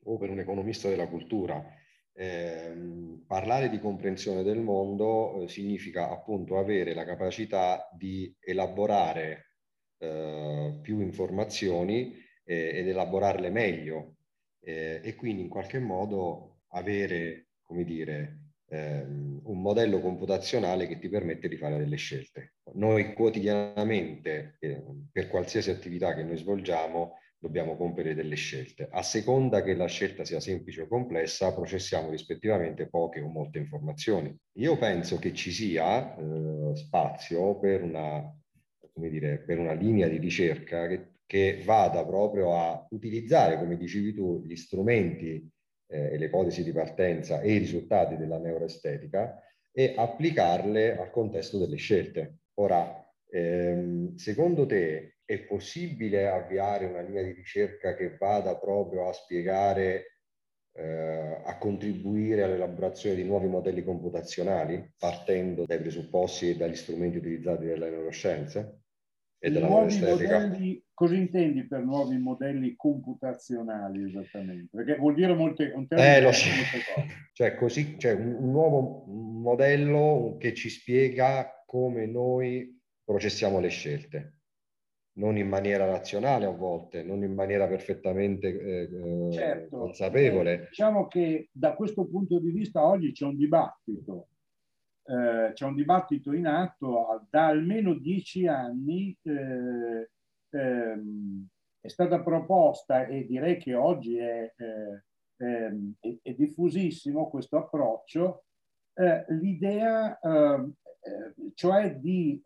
o 0.08 0.18
per 0.18 0.30
un 0.30 0.40
economista 0.40 0.90
della 0.90 1.08
cultura, 1.08 1.64
eh, 2.14 2.74
parlare 3.26 3.70
di 3.70 3.80
comprensione 3.80 4.44
del 4.44 4.60
mondo 4.60 5.42
eh, 5.44 5.48
significa 5.48 6.10
appunto 6.10 6.58
avere 6.58 6.94
la 6.94 7.06
capacità 7.06 7.90
di 7.98 8.34
elaborare 8.40 9.52
eh, 10.00 10.80
più 10.82 11.00
informazioni 11.00 12.14
eh, 12.44 12.78
ed 12.78 12.88
elaborarle 12.88 13.50
meglio 13.50 14.12
e 14.66 15.14
quindi 15.16 15.44
in 15.44 15.48
qualche 15.48 15.78
modo 15.78 16.64
avere 16.70 17.45
come 17.66 17.84
dire, 17.84 18.40
ehm, 18.70 19.42
un 19.44 19.62
modello 19.62 20.00
computazionale 20.00 20.88
che 20.88 21.00
ti 21.00 21.10
permette 21.10 21.48
di 21.48 21.58
fare 21.58 21.78
delle 21.78 21.98
scelte. 21.98 22.56
Noi 22.74 23.14
quotidianamente, 23.14 24.58
eh, 24.60 24.84
per 25.12 25.28
qualsiasi 25.28 25.70
attività 25.70 26.14
che 26.14 26.24
noi 26.24 26.38
svolgiamo, 26.38 27.18
dobbiamo 27.38 27.76
compiere 27.76 28.16
delle 28.16 28.36
scelte. 28.36 28.88
A 28.90 29.04
seconda 29.04 29.62
che 29.62 29.76
la 29.76 29.86
scelta 29.86 30.26
sia 30.26 30.40
semplice 30.40 30.82
o 30.82 30.88
complessa, 30.88 31.54
processiamo 31.54 32.10
rispettivamente 32.10 32.88
poche 32.88 33.22
o 33.22 33.28
molte 33.28 33.60
informazioni. 33.60 34.36
Io 34.54 34.78
penso 34.78 35.18
che 35.20 35.34
ci 35.34 35.52
sia 35.52 36.16
eh, 36.16 36.76
spazio 36.76 37.60
per 37.60 37.84
una, 37.84 38.36
come 38.94 39.10
dire, 39.10 39.44
per 39.44 39.60
una 39.60 39.74
linea 39.74 40.08
di 40.08 40.18
ricerca 40.18 40.88
che, 40.88 41.18
che 41.28 41.62
vada 41.64 42.04
proprio 42.04 42.58
a 42.58 42.88
utilizzare, 42.90 43.60
come 43.60 43.78
dicevi 43.78 44.14
tu, 44.14 44.42
gli 44.44 44.56
strumenti 44.56 45.48
eh, 45.88 46.14
e 46.14 46.18
le 46.18 46.26
ipotesi 46.26 46.64
di 46.64 46.72
partenza 46.72 47.42
e 47.42 47.54
i 47.54 47.58
risultati 47.58 48.18
della 48.18 48.38
neuroestetica 48.38 49.42
e 49.72 49.94
applicarle 49.96 50.98
al 50.98 51.12
contesto 51.12 51.58
delle 51.58 51.76
scelte. 51.76 52.40
Ora, 52.56 53.06
ehm, 53.30 54.16
secondo 54.16 54.66
te 54.66 55.18
è 55.26 55.40
possibile 55.40 56.28
avviare 56.28 56.86
una 56.86 57.02
linea 57.02 57.24
di 57.24 57.32
ricerca 57.32 57.96
che 57.96 58.16
vada 58.18 58.58
proprio 58.58 59.10
a 59.10 59.14
spiegare, 59.14 60.20
eh, 60.74 61.42
a 61.44 61.58
contribuire 61.58 62.44
all'elaborazione 62.44 63.16
di 63.16 63.24
nuovi 63.24 63.48
modelli 63.48 63.84
computazionali, 63.84 64.94
partendo 64.98 65.66
dai 65.66 65.80
presupposti 65.80 66.52
e 66.52 66.58
dagli 66.58 66.76
strumenti 66.76 67.18
utilizzati 67.18 67.66
dalle 67.66 67.90
neuroscienze? 67.90 68.84
e 69.46 69.52
della 69.52 69.68
nuovi 69.68 70.00
modelli, 70.00 70.85
cosa 70.96 71.14
intendi 71.14 71.68
per 71.68 71.84
nuovi 71.84 72.18
modelli 72.18 72.76
computazionali 72.76 74.06
esattamente? 74.06 74.76
Perché 74.76 74.96
vuol 74.96 75.14
dire 75.14 75.36
molte, 75.36 75.72
un 75.76 75.86
eh, 75.90 76.22
lo 76.22 76.32
so. 76.32 76.50
cioè, 77.34 77.56
così, 77.56 78.00
cioè 78.00 78.14
un, 78.14 78.34
un 78.34 78.52
nuovo 78.52 79.06
modello 79.06 80.38
che 80.40 80.56
ci 80.56 80.70
spiega 80.70 81.64
come 81.68 82.08
noi 82.08 82.82
processiamo 83.04 83.60
le 83.60 83.70
scelte 83.70 84.32
non 85.18 85.38
in 85.38 85.48
maniera 85.48 85.86
razionale 85.86 86.46
a 86.46 86.50
volte, 86.50 87.02
non 87.02 87.24
in 87.24 87.34
maniera 87.34 87.68
perfettamente 87.68 88.48
eh, 88.50 89.32
certo. 89.32 89.78
consapevole. 89.78 90.68
Diciamo 90.68 91.08
che 91.08 91.48
da 91.54 91.74
questo 91.74 92.06
punto 92.06 92.38
di 92.38 92.52
vista 92.52 92.86
oggi 92.86 93.14
c'è 93.14 93.24
un 93.24 93.38
dibattito 93.38 94.28
eh, 95.08 95.54
c'è 95.54 95.66
un 95.66 95.76
dibattito 95.76 96.34
in 96.34 96.48
atto 96.48 97.28
da 97.30 97.48
almeno 97.48 97.94
dieci 97.94 98.48
anni. 98.48 99.16
Eh, 99.22 100.10
ehm, 100.56 101.48
è 101.82 101.88
stata 101.88 102.22
proposta 102.22 103.06
e 103.06 103.26
direi 103.26 103.58
che 103.58 103.76
oggi 103.76 104.18
è, 104.18 104.52
eh, 104.56 105.04
ehm, 105.38 105.94
è, 106.00 106.34
diffusissimo 106.34 107.30
questo 107.30 107.58
approccio, 107.58 108.46
eh, 108.94 109.26
l'idea 109.30 110.18
ehm, 110.20 110.74
eh, 111.02 111.52
cioè 111.54 111.96
di 111.96 112.42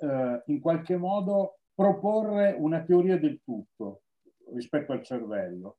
in 0.45 0.60
qualche 0.60 0.98
modo 0.98 1.60
proporre 1.74 2.56
una 2.58 2.84
teoria 2.84 3.17
del 3.17 3.39
tutto 3.41 4.02
rispetto 4.54 4.91
al 4.91 5.02
cervello. 5.02 5.78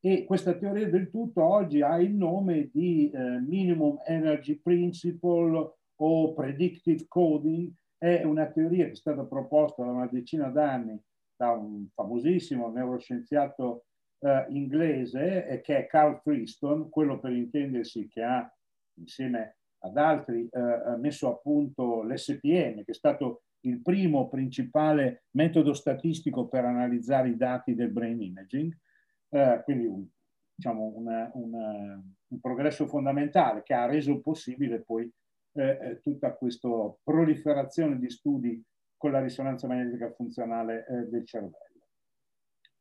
E 0.00 0.24
questa 0.24 0.54
teoria 0.54 0.88
del 0.88 1.10
tutto 1.10 1.42
oggi 1.42 1.82
ha 1.82 2.00
il 2.00 2.14
nome 2.14 2.70
di 2.72 3.10
eh, 3.10 3.18
Minimum 3.18 3.98
Energy 4.06 4.60
Principle 4.60 5.72
o 5.96 6.34
predictive 6.34 7.06
coding 7.08 7.72
è 7.98 8.22
una 8.22 8.46
teoria 8.46 8.84
che 8.84 8.92
è 8.92 8.94
stata 8.94 9.24
proposta 9.24 9.82
da 9.82 9.90
una 9.90 10.06
decina 10.06 10.48
d'anni 10.50 10.96
da 11.38 11.52
un 11.52 11.86
famosissimo 11.94 12.68
neuroscienziato 12.68 13.84
eh, 14.18 14.46
inglese 14.48 15.46
eh, 15.46 15.60
che 15.60 15.78
è 15.78 15.86
Carl 15.86 16.20
Friston, 16.20 16.90
quello 16.90 17.20
per 17.20 17.32
intendersi 17.32 18.08
che 18.08 18.22
ha 18.22 18.52
insieme 18.94 19.58
ad 19.82 19.96
altri 19.96 20.48
eh, 20.50 20.96
messo 20.98 21.28
a 21.28 21.36
punto 21.36 22.02
l'SPM, 22.02 22.82
che 22.82 22.90
è 22.90 22.94
stato 22.94 23.42
il 23.60 23.80
primo 23.80 24.28
principale 24.28 25.26
metodo 25.32 25.72
statistico 25.72 26.48
per 26.48 26.64
analizzare 26.64 27.28
i 27.28 27.36
dati 27.36 27.74
del 27.76 27.90
brain 27.90 28.20
imaging, 28.20 28.76
eh, 29.28 29.60
quindi 29.62 29.86
un, 29.86 30.04
diciamo 30.52 30.92
una, 30.96 31.30
una, 31.34 32.02
un 32.28 32.40
progresso 32.40 32.88
fondamentale 32.88 33.62
che 33.62 33.74
ha 33.74 33.86
reso 33.86 34.20
possibile 34.20 34.80
poi 34.80 35.08
eh, 35.52 35.78
eh, 35.80 36.00
tutta 36.00 36.34
questa 36.34 36.68
proliferazione 37.04 37.96
di 37.96 38.10
studi 38.10 38.60
con 38.98 39.12
la 39.12 39.20
risonanza 39.20 39.66
magnetica 39.66 40.12
funzionale 40.12 40.86
eh, 40.86 41.08
del 41.08 41.24
cervello. 41.24 41.86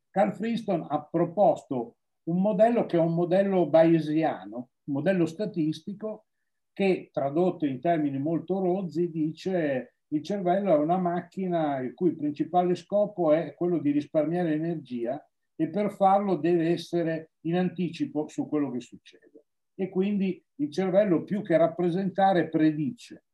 Carl 0.09 0.33
Friston 0.33 0.85
ha 0.89 1.03
proposto 1.05 1.97
un 2.23 2.41
modello 2.41 2.85
che 2.85 2.97
è 2.97 2.99
un 2.99 3.13
modello 3.13 3.67
bayesiano, 3.67 4.71
modello 4.85 5.25
statistico 5.25 6.25
che 6.73 7.09
tradotto 7.11 7.65
in 7.65 7.79
termini 7.79 8.19
molto 8.19 8.59
rozzi 8.59 9.09
dice 9.09 9.93
il 10.09 10.23
cervello 10.23 10.73
è 10.73 10.77
una 10.77 10.97
macchina 10.97 11.79
il 11.79 11.93
cui 11.93 12.15
principale 12.15 12.75
scopo 12.75 13.33
è 13.33 13.53
quello 13.55 13.79
di 13.79 13.91
risparmiare 13.91 14.53
energia 14.53 15.21
e 15.55 15.69
per 15.69 15.91
farlo 15.91 16.35
deve 16.35 16.69
essere 16.69 17.31
in 17.41 17.55
anticipo 17.55 18.27
su 18.27 18.47
quello 18.47 18.71
che 18.71 18.79
succede. 18.79 19.45
E 19.75 19.89
quindi 19.89 20.41
il 20.55 20.71
cervello 20.71 21.23
più 21.23 21.41
che 21.41 21.57
rappresentare 21.57 22.47
predice. 22.47 23.25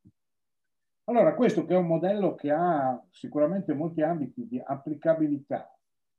Allora, 1.06 1.34
questo 1.34 1.66
che 1.66 1.74
è 1.74 1.76
un 1.76 1.86
modello 1.86 2.34
che 2.34 2.50
ha 2.50 2.98
sicuramente 3.10 3.74
molti 3.74 4.00
ambiti 4.00 4.46
di 4.48 4.62
applicabilità, 4.64 5.70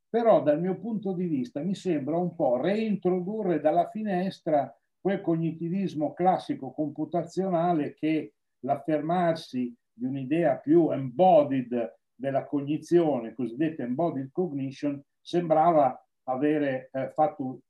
però 0.08 0.44
dal 0.44 0.62
mio 0.62 0.78
punto 0.78 1.14
di 1.14 1.26
vista 1.26 1.60
mi 1.62 1.74
sembra 1.74 2.18
un 2.18 2.36
po' 2.36 2.62
reintrodurre 2.62 3.60
dalla 3.60 3.90
finestra 3.90 4.72
quel 5.02 5.22
cognitivismo 5.22 6.14
classico 6.14 6.72
computazionale 6.72 7.96
che 7.96 8.34
l'affermarsi 8.60 9.76
di 9.92 10.06
un'idea 10.06 10.58
più 10.58 10.92
embodied 10.92 11.98
della 12.14 12.46
cognizione, 12.46 13.34
cosiddetta 13.34 13.82
embodied 13.82 14.30
cognition, 14.32 15.02
sembrava 15.20 16.00
avere 16.26 16.90
eh, 16.92 17.12
fatto 17.14 17.62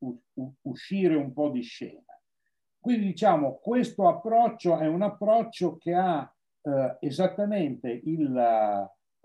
uscire 0.63 1.15
un 1.15 1.31
po' 1.31 1.49
di 1.49 1.61
scena. 1.61 2.03
Quindi 2.77 3.07
diciamo 3.07 3.57
questo 3.61 4.07
approccio 4.09 4.77
è 4.77 4.87
un 4.87 5.01
approccio 5.01 5.77
che 5.77 5.93
ha 5.93 6.29
eh, 6.65 6.97
esattamente 6.99 8.01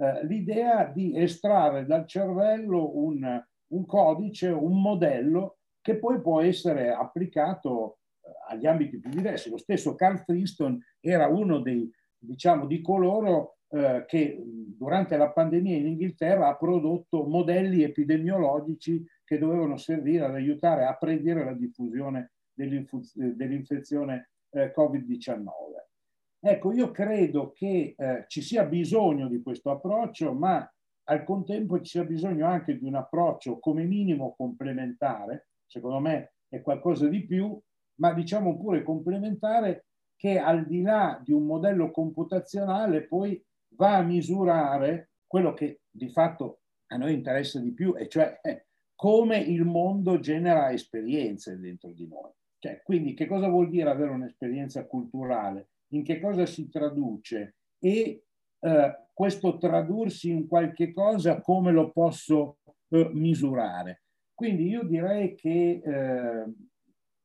eh, 0.00 0.26
l'idea 0.26 0.84
di 0.84 1.16
estrarre 1.16 1.86
dal 1.86 2.06
cervello 2.06 2.96
un, 2.98 3.42
un, 3.68 3.86
codice, 3.86 4.48
un 4.48 4.80
modello 4.80 5.56
che 5.80 5.96
poi 5.96 6.20
può 6.20 6.42
essere 6.42 6.92
applicato 6.92 7.98
eh, 8.22 8.54
agli 8.54 8.66
ambiti 8.66 8.98
più 8.98 9.10
diversi. 9.10 9.50
Lo 9.50 9.56
stesso 9.56 9.94
Carl 9.94 10.18
Friston 10.18 10.78
era 11.00 11.26
uno 11.28 11.60
dei, 11.60 11.90
diciamo, 12.18 12.66
di 12.66 12.80
coloro 12.82 13.56
eh, 13.68 14.04
che 14.06 14.42
durante 14.44 15.16
la 15.16 15.30
pandemia 15.30 15.76
in 15.76 15.86
Inghilterra 15.86 16.48
ha 16.48 16.56
prodotto 16.56 17.24
modelli 17.24 17.82
epidemiologici 17.82 19.04
che 19.24 19.38
dovevano 19.38 19.76
servire 19.76 20.24
ad 20.24 20.34
aiutare 20.34 20.84
a 20.84 20.96
predire 20.96 21.44
la 21.44 21.54
diffusione 21.54 22.32
dell'infezione 22.52 24.30
eh, 24.50 24.72
Covid-19. 24.76 25.48
Ecco, 26.42 26.72
io 26.72 26.90
credo 26.90 27.52
che 27.52 27.94
eh, 27.96 28.24
ci 28.26 28.40
sia 28.40 28.64
bisogno 28.64 29.28
di 29.28 29.42
questo 29.42 29.70
approccio, 29.70 30.32
ma 30.32 30.66
al 31.04 31.24
contempo 31.24 31.78
ci 31.80 31.90
sia 31.90 32.04
bisogno 32.04 32.46
anche 32.46 32.78
di 32.78 32.84
un 32.86 32.94
approccio 32.94 33.58
come 33.58 33.84
minimo 33.84 34.34
complementare, 34.34 35.48
secondo 35.66 35.98
me 36.00 36.32
è 36.48 36.62
qualcosa 36.62 37.08
di 37.08 37.26
più, 37.26 37.60
ma 37.96 38.14
diciamo 38.14 38.56
pure 38.56 38.82
complementare 38.82 39.84
che 40.16 40.38
al 40.38 40.66
di 40.66 40.80
là 40.80 41.20
di 41.22 41.32
un 41.32 41.44
modello 41.44 41.90
computazionale 41.90 43.06
poi 43.06 43.42
va 43.76 43.96
a 43.96 44.02
misurare 44.02 45.10
quello 45.26 45.52
che 45.52 45.80
di 45.90 46.08
fatto 46.08 46.60
a 46.86 46.96
noi 46.96 47.12
interessa 47.14 47.60
di 47.60 47.72
più, 47.72 47.94
e 47.96 48.08
cioè 48.08 48.40
eh, 48.42 48.66
come 48.94 49.38
il 49.38 49.64
mondo 49.64 50.18
genera 50.20 50.72
esperienze 50.72 51.58
dentro 51.58 51.92
di 51.92 52.06
noi. 52.08 52.30
Cioè, 52.58 52.82
quindi 52.82 53.14
che 53.14 53.26
cosa 53.26 53.48
vuol 53.48 53.68
dire 53.68 53.90
avere 53.90 54.10
un'esperienza 54.10 54.86
culturale? 54.86 55.68
In 55.92 56.02
che 56.04 56.20
cosa 56.20 56.46
si 56.46 56.68
traduce? 56.68 57.56
E 57.78 58.24
eh, 58.60 59.06
questo 59.12 59.58
tradursi 59.58 60.30
in 60.30 60.46
qualche 60.46 60.92
cosa 60.92 61.40
come 61.40 61.72
lo 61.72 61.90
posso 61.90 62.58
eh, 62.88 63.10
misurare? 63.12 64.02
Quindi 64.34 64.68
io 64.68 64.84
direi 64.84 65.34
che 65.34 65.82
eh, 65.84 66.44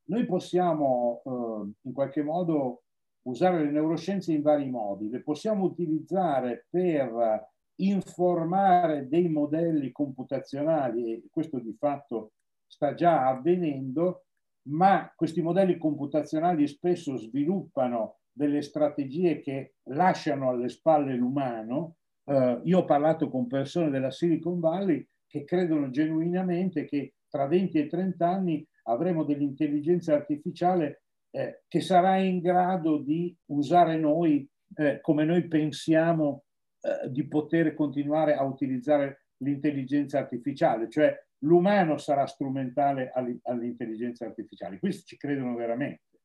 noi 0.08 0.26
possiamo 0.26 1.22
eh, 1.24 1.70
in 1.82 1.92
qualche 1.92 2.22
modo 2.22 2.82
usare 3.22 3.64
le 3.64 3.70
neuroscienze 3.70 4.32
in 4.32 4.42
vari 4.42 4.68
modi, 4.68 5.08
le 5.08 5.22
possiamo 5.22 5.64
utilizzare 5.64 6.66
per 6.68 7.54
informare 7.76 9.08
dei 9.08 9.28
modelli 9.28 9.90
computazionali 9.92 11.12
e 11.12 11.22
questo 11.30 11.58
di 11.58 11.74
fatto 11.74 12.32
sta 12.66 12.94
già 12.94 13.26
avvenendo, 13.26 14.26
ma 14.68 15.12
questi 15.14 15.42
modelli 15.42 15.76
computazionali 15.76 16.66
spesso 16.66 17.16
sviluppano 17.16 18.18
delle 18.36 18.60
strategie 18.60 19.40
che 19.40 19.76
lasciano 19.84 20.50
alle 20.50 20.68
spalle 20.68 21.14
l'umano. 21.14 21.96
Uh, 22.24 22.60
io 22.64 22.80
ho 22.80 22.84
parlato 22.84 23.30
con 23.30 23.46
persone 23.46 23.88
della 23.88 24.10
Silicon 24.10 24.60
Valley 24.60 25.06
che 25.26 25.44
credono 25.44 25.88
genuinamente 25.90 26.84
che 26.84 27.14
tra 27.28 27.46
20 27.46 27.78
e 27.78 27.86
30 27.86 28.28
anni 28.28 28.66
avremo 28.84 29.24
dell'intelligenza 29.24 30.14
artificiale 30.14 31.02
eh, 31.30 31.62
che 31.66 31.80
sarà 31.80 32.18
in 32.18 32.40
grado 32.40 32.98
di 32.98 33.34
usare 33.46 33.96
noi 33.96 34.48
eh, 34.74 35.00
come 35.00 35.24
noi 35.24 35.46
pensiamo 35.48 36.44
eh, 36.80 37.10
di 37.10 37.26
poter 37.26 37.74
continuare 37.74 38.34
a 38.34 38.44
utilizzare 38.44 39.26
l'intelligenza 39.38 40.18
artificiale, 40.18 40.88
cioè 40.90 41.14
l'umano 41.40 41.98
sarà 41.98 42.26
strumentale 42.26 43.10
all'intelligenza 43.12 44.24
artificiale. 44.24 44.78
Questi 44.78 45.04
ci 45.04 45.16
credono 45.16 45.54
veramente. 45.54 46.15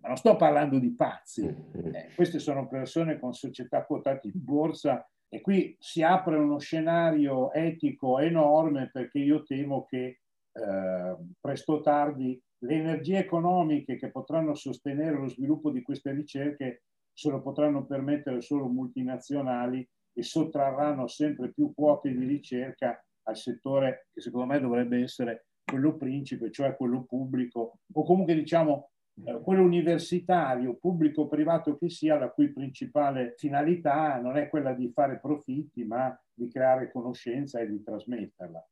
Ma 0.00 0.08
non 0.08 0.16
sto 0.16 0.36
parlando 0.36 0.78
di 0.78 0.94
pazzi, 0.94 1.44
eh, 1.44 2.08
queste 2.14 2.38
sono 2.38 2.66
persone 2.66 3.18
con 3.18 3.34
società 3.34 3.84
quotate 3.84 4.28
in 4.28 4.42
borsa 4.42 5.06
e 5.28 5.40
qui 5.42 5.76
si 5.78 6.02
apre 6.02 6.36
uno 6.36 6.58
scenario 6.58 7.52
etico 7.52 8.18
enorme 8.18 8.90
perché 8.90 9.18
io 9.18 9.42
temo 9.42 9.84
che 9.84 10.20
eh, 10.52 11.16
presto 11.38 11.74
o 11.74 11.80
tardi 11.80 12.40
le 12.62 12.74
energie 12.74 13.18
economiche 13.18 13.96
che 13.96 14.10
potranno 14.10 14.54
sostenere 14.54 15.16
lo 15.16 15.28
sviluppo 15.28 15.70
di 15.70 15.82
queste 15.82 16.12
ricerche 16.12 16.82
se 17.12 17.30
lo 17.30 17.42
potranno 17.42 17.84
permettere 17.84 18.40
solo 18.40 18.66
multinazionali 18.66 19.86
e 20.12 20.22
sottrarranno 20.22 21.06
sempre 21.06 21.52
più 21.52 21.72
quote 21.74 22.10
di 22.10 22.24
ricerca 22.24 23.02
al 23.24 23.36
settore 23.36 24.08
che 24.12 24.20
secondo 24.20 24.46
me 24.46 24.60
dovrebbe 24.60 25.02
essere 25.02 25.46
quello 25.62 25.96
principe, 25.96 26.50
cioè 26.50 26.76
quello 26.76 27.04
pubblico, 27.04 27.78
o 27.92 28.04
comunque 28.04 28.34
diciamo 28.34 28.90
eh, 29.24 29.40
quello 29.40 29.62
universitario, 29.62 30.76
pubblico-privato 30.76 31.76
che 31.76 31.88
sia, 31.88 32.18
la 32.18 32.30
cui 32.30 32.52
principale 32.52 33.34
finalità 33.36 34.18
non 34.20 34.36
è 34.36 34.48
quella 34.48 34.72
di 34.72 34.90
fare 34.92 35.18
profitti, 35.18 35.84
ma 35.84 36.18
di 36.32 36.48
creare 36.48 36.90
conoscenza 36.90 37.60
e 37.60 37.68
di 37.68 37.82
trasmetterla. 37.82 38.68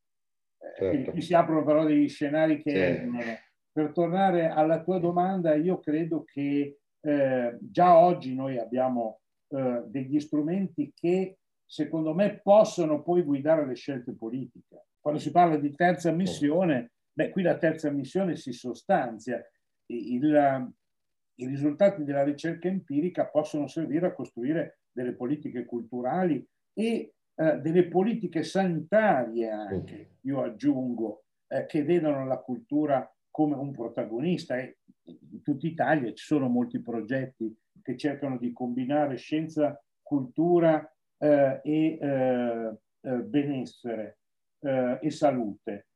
Eh, 0.60 0.74
certo. 0.76 1.10
qui 1.12 1.20
si 1.20 1.34
aprono 1.34 1.64
però 1.64 1.84
degli 1.84 2.08
scenari 2.08 2.60
che 2.62 3.08
sì. 3.10 3.46
Per 3.70 3.92
tornare 3.92 4.48
alla 4.48 4.82
tua 4.82 4.98
domanda, 4.98 5.54
io 5.54 5.78
credo 5.78 6.24
che 6.24 6.78
eh, 7.00 7.58
già 7.60 7.96
oggi 7.96 8.34
noi 8.34 8.58
abbiamo 8.58 9.20
degli 9.48 10.20
strumenti 10.20 10.92
che 10.94 11.38
secondo 11.64 12.14
me 12.14 12.40
possono 12.42 13.02
poi 13.02 13.22
guidare 13.22 13.66
le 13.66 13.74
scelte 13.74 14.14
politiche. 14.14 14.86
Quando 15.00 15.20
si 15.20 15.30
parla 15.30 15.56
di 15.56 15.74
terza 15.74 16.10
missione, 16.10 16.92
beh, 17.12 17.30
qui 17.30 17.42
la 17.42 17.58
terza 17.58 17.90
missione 17.90 18.36
si 18.36 18.52
sostanzia. 18.52 19.42
Il, 19.90 20.72
I 21.34 21.46
risultati 21.46 22.04
della 22.04 22.24
ricerca 22.24 22.68
empirica 22.68 23.26
possono 23.26 23.66
servire 23.66 24.06
a 24.06 24.14
costruire 24.14 24.80
delle 24.90 25.14
politiche 25.14 25.64
culturali 25.64 26.46
e 26.72 27.14
eh, 27.34 27.56
delle 27.58 27.86
politiche 27.86 28.42
sanitarie 28.42 29.48
anche, 29.48 30.16
io 30.22 30.42
aggiungo, 30.42 31.24
eh, 31.46 31.66
che 31.66 31.84
vedono 31.84 32.26
la 32.26 32.38
cultura 32.38 33.08
come 33.30 33.54
un 33.54 33.70
protagonista 33.70 34.56
e 34.56 34.78
in 35.04 35.42
tutta 35.42 35.66
Italia 35.66 36.12
ci 36.12 36.24
sono 36.24 36.48
molti 36.48 36.80
progetti 36.80 37.56
che 37.80 37.96
cercano 37.96 38.36
di 38.36 38.52
combinare 38.52 39.16
scienza, 39.16 39.80
cultura 40.02 40.84
eh, 41.18 41.60
e 41.62 41.98
eh, 42.00 42.78
eh, 43.00 43.16
benessere 43.22 44.18
eh, 44.60 44.98
e 45.00 45.10
salute. 45.10 45.86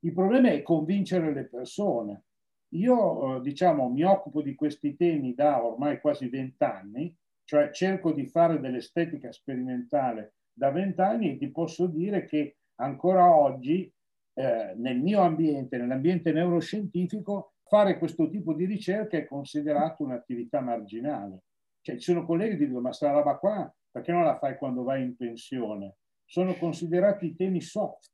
Il 0.00 0.12
problema 0.12 0.50
è 0.50 0.62
convincere 0.62 1.32
le 1.32 1.44
persone. 1.46 2.24
Io, 2.70 3.36
eh, 3.36 3.40
diciamo, 3.40 3.88
mi 3.88 4.02
occupo 4.02 4.42
di 4.42 4.54
questi 4.54 4.96
temi 4.96 5.34
da 5.34 5.64
ormai 5.64 6.00
quasi 6.00 6.28
vent'anni, 6.28 7.14
cioè 7.44 7.70
cerco 7.70 8.12
di 8.12 8.26
fare 8.26 8.58
dell'estetica 8.60 9.30
sperimentale 9.30 10.34
da 10.52 10.70
vent'anni 10.70 11.32
e 11.32 11.36
ti 11.36 11.50
posso 11.50 11.86
dire 11.86 12.24
che 12.24 12.56
ancora 12.76 13.34
oggi 13.34 13.90
eh, 14.34 14.74
nel 14.76 14.98
mio 14.98 15.20
ambiente, 15.20 15.78
nell'ambiente 15.78 16.32
neuroscientifico, 16.32 17.52
fare 17.62 17.98
questo 17.98 18.28
tipo 18.28 18.52
di 18.52 18.64
ricerca 18.64 19.16
è 19.16 19.26
considerato 19.26 20.02
un'attività 20.02 20.60
marginale. 20.60 21.42
Cioè, 21.80 21.96
ci 21.96 22.12
sono 22.12 22.26
colleghi 22.26 22.56
che 22.56 22.66
dicono, 22.66 22.80
ma 22.80 22.92
sta 22.92 23.12
roba 23.12 23.36
qua, 23.36 23.72
perché 23.90 24.12
non 24.12 24.24
la 24.24 24.38
fai 24.38 24.56
quando 24.56 24.82
vai 24.82 25.02
in 25.02 25.16
pensione? 25.16 25.96
Sono 26.24 26.54
considerati 26.54 27.36
temi 27.36 27.60
soft. 27.60 28.10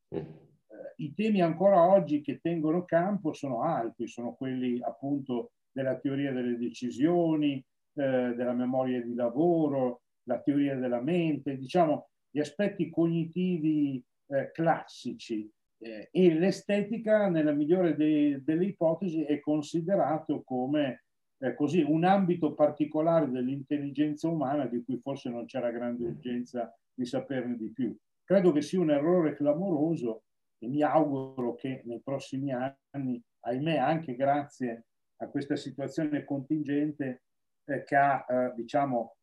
I 1.03 1.15
temi 1.15 1.43
ancora 1.43 1.91
oggi 1.91 2.21
che 2.21 2.39
tengono 2.41 2.85
campo 2.85 3.33
sono 3.33 3.63
altri, 3.63 4.07
sono 4.07 4.35
quelli 4.35 4.81
appunto 4.81 5.51
della 5.73 5.99
teoria 5.99 6.33
delle 6.33 6.57
decisioni, 6.57 7.55
eh, 7.57 8.35
della 8.37 8.53
memoria 8.53 9.03
di 9.03 9.13
lavoro, 9.15 10.03
la 10.29 10.41
teoria 10.41 10.77
della 10.77 11.01
mente, 11.01 11.57
diciamo 11.57 12.11
gli 12.31 12.39
aspetti 12.39 12.89
cognitivi 12.89 14.01
eh, 14.29 14.53
classici 14.53 15.51
eh, 15.79 16.09
e 16.13 16.35
l'estetica, 16.35 17.29
nella 17.29 17.53
migliore 17.53 17.97
dei, 17.97 18.41
delle 18.45 18.67
ipotesi, 18.67 19.25
è 19.25 19.41
considerato 19.41 20.43
come 20.45 21.03
eh, 21.39 21.55
così, 21.55 21.83
un 21.83 22.05
ambito 22.05 22.55
particolare 22.55 23.29
dell'intelligenza 23.29 24.29
umana 24.29 24.67
di 24.67 24.85
cui 24.85 25.01
forse 25.03 25.31
non 25.31 25.47
c'era 25.47 25.73
grande 25.73 26.05
urgenza 26.05 26.73
di 26.95 27.05
saperne 27.05 27.57
di 27.57 27.73
più. 27.73 27.93
Credo 28.23 28.53
che 28.53 28.63
sia 28.63 28.79
un 28.79 28.93
errore 28.93 29.35
clamoroso 29.35 30.23
e 30.63 30.69
mi 30.69 30.83
auguro 30.83 31.57
che 31.57 31.83
nei 31.87 32.01
prossimi 32.01 32.53
anni, 32.53 33.21
ahimè 33.41 33.77
anche 33.79 34.15
grazie 34.15 34.87
a 35.17 35.27
questa 35.27 35.57
situazione 35.57 36.25
contingente 36.25 37.25
eh, 37.65 37.83
che 37.83 37.97
ha 37.97 38.25
eh, 38.29 38.53
diciamo, 38.55 39.17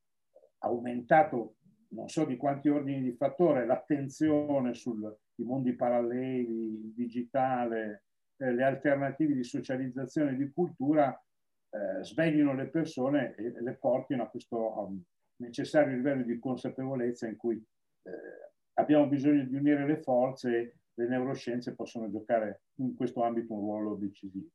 aumentato 0.60 1.56
non 1.92 2.10
so 2.10 2.26
di 2.26 2.36
quanti 2.36 2.68
ordini 2.68 3.02
di 3.02 3.14
fattore 3.14 3.66
l'attenzione 3.66 4.74
sui 4.74 5.02
mondi 5.38 5.74
paralleli, 5.74 6.84
il 6.84 6.94
digitale, 6.94 8.04
eh, 8.38 8.52
le 8.52 8.64
alternative 8.64 9.34
di 9.34 9.44
socializzazione 9.44 10.32
e 10.32 10.36
di 10.36 10.52
cultura, 10.52 11.18
eh, 11.70 12.04
sveglino 12.04 12.54
le 12.54 12.68
persone 12.68 13.34
e 13.36 13.62
le 13.62 13.74
portino 13.76 14.24
a 14.24 14.28
questo 14.28 14.58
um, 14.58 15.02
necessario 15.38 15.96
livello 15.96 16.24
di 16.24 16.38
consapevolezza 16.38 17.28
in 17.28 17.38
cui 17.38 17.56
eh, 17.56 18.12
abbiamo 18.74 19.08
bisogno 19.08 19.46
di 19.46 19.56
unire 19.56 19.86
le 19.86 20.02
forze 20.02 20.79
le 21.00 21.08
neuroscienze 21.08 21.76
possono 21.76 22.10
giocare 22.12 22.64
in 22.76 22.94
questo 22.94 23.24
ambito 23.24 23.54
un 23.54 23.62
ruolo 23.62 23.96
decisivo. 23.96 24.50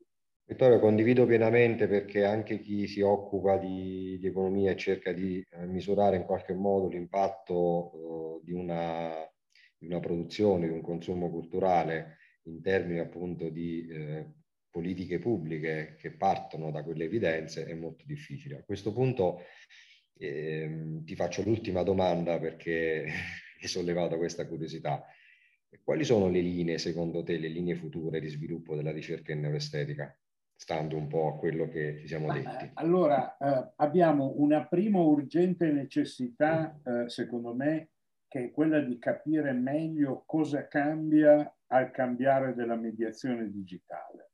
Vittorio, 0.46 0.78
condivido 0.78 1.24
pienamente 1.24 1.88
perché 1.88 2.26
anche 2.26 2.60
chi 2.60 2.86
si 2.86 3.00
occupa 3.00 3.56
di, 3.56 4.18
di 4.18 4.26
economia 4.26 4.72
e 4.72 4.76
cerca 4.76 5.12
di 5.12 5.42
eh, 5.50 5.66
misurare 5.66 6.16
in 6.16 6.24
qualche 6.24 6.52
modo 6.52 6.88
l'impatto 6.88 8.40
eh, 8.42 8.44
di, 8.44 8.52
una, 8.52 9.26
di, 9.78 9.86
una, 9.86 10.00
produzione, 10.00 10.66
di 10.66 10.74
un 10.74 10.82
consumo 10.82 11.30
culturale 11.30 12.18
in 12.42 12.60
termini 12.60 12.98
appunto 12.98 13.48
di 13.48 13.86
eh, 13.88 14.32
politiche 14.68 15.18
pubbliche 15.18 15.96
che 15.98 16.10
partono 16.10 16.70
da 16.70 16.82
quelle 16.82 17.04
evidenze 17.04 17.64
è 17.64 17.72
molto 17.72 18.04
difficile. 18.06 18.58
A 18.58 18.64
questo 18.64 18.92
punto 18.92 19.44
ehm, 20.18 21.04
ti 21.06 21.16
faccio 21.16 21.42
l'ultima 21.42 21.82
domanda 21.82 22.38
perché 22.38 23.06
hai 23.62 23.66
sollevato 23.66 24.18
questa 24.18 24.46
curiosità. 24.46 25.06
Quali 25.82 26.04
sono 26.04 26.28
le 26.28 26.40
linee, 26.40 26.78
secondo 26.78 27.22
te, 27.22 27.38
le 27.38 27.48
linee 27.48 27.74
future 27.74 28.20
di 28.20 28.28
sviluppo 28.28 28.76
della 28.76 28.92
ricerca 28.92 29.32
in 29.32 29.40
neuroestetica? 29.40 30.16
stando 30.56 30.96
un 30.96 31.08
po' 31.08 31.28
a 31.28 31.36
quello 31.36 31.68
che 31.68 31.98
ci 31.98 32.06
siamo 32.06 32.32
detti. 32.32 32.70
Allora, 32.74 33.36
eh, 33.36 33.72
abbiamo 33.76 34.34
una 34.36 34.66
prima 34.66 35.00
urgente 35.00 35.70
necessità, 35.70 36.80
eh, 36.82 37.08
secondo 37.08 37.54
me, 37.54 37.90
che 38.28 38.44
è 38.44 38.50
quella 38.50 38.80
di 38.80 38.98
capire 38.98 39.52
meglio 39.52 40.24
cosa 40.26 40.66
cambia 40.66 41.54
al 41.66 41.90
cambiare 41.90 42.54
della 42.54 42.76
mediazione 42.76 43.50
digitale. 43.50 44.30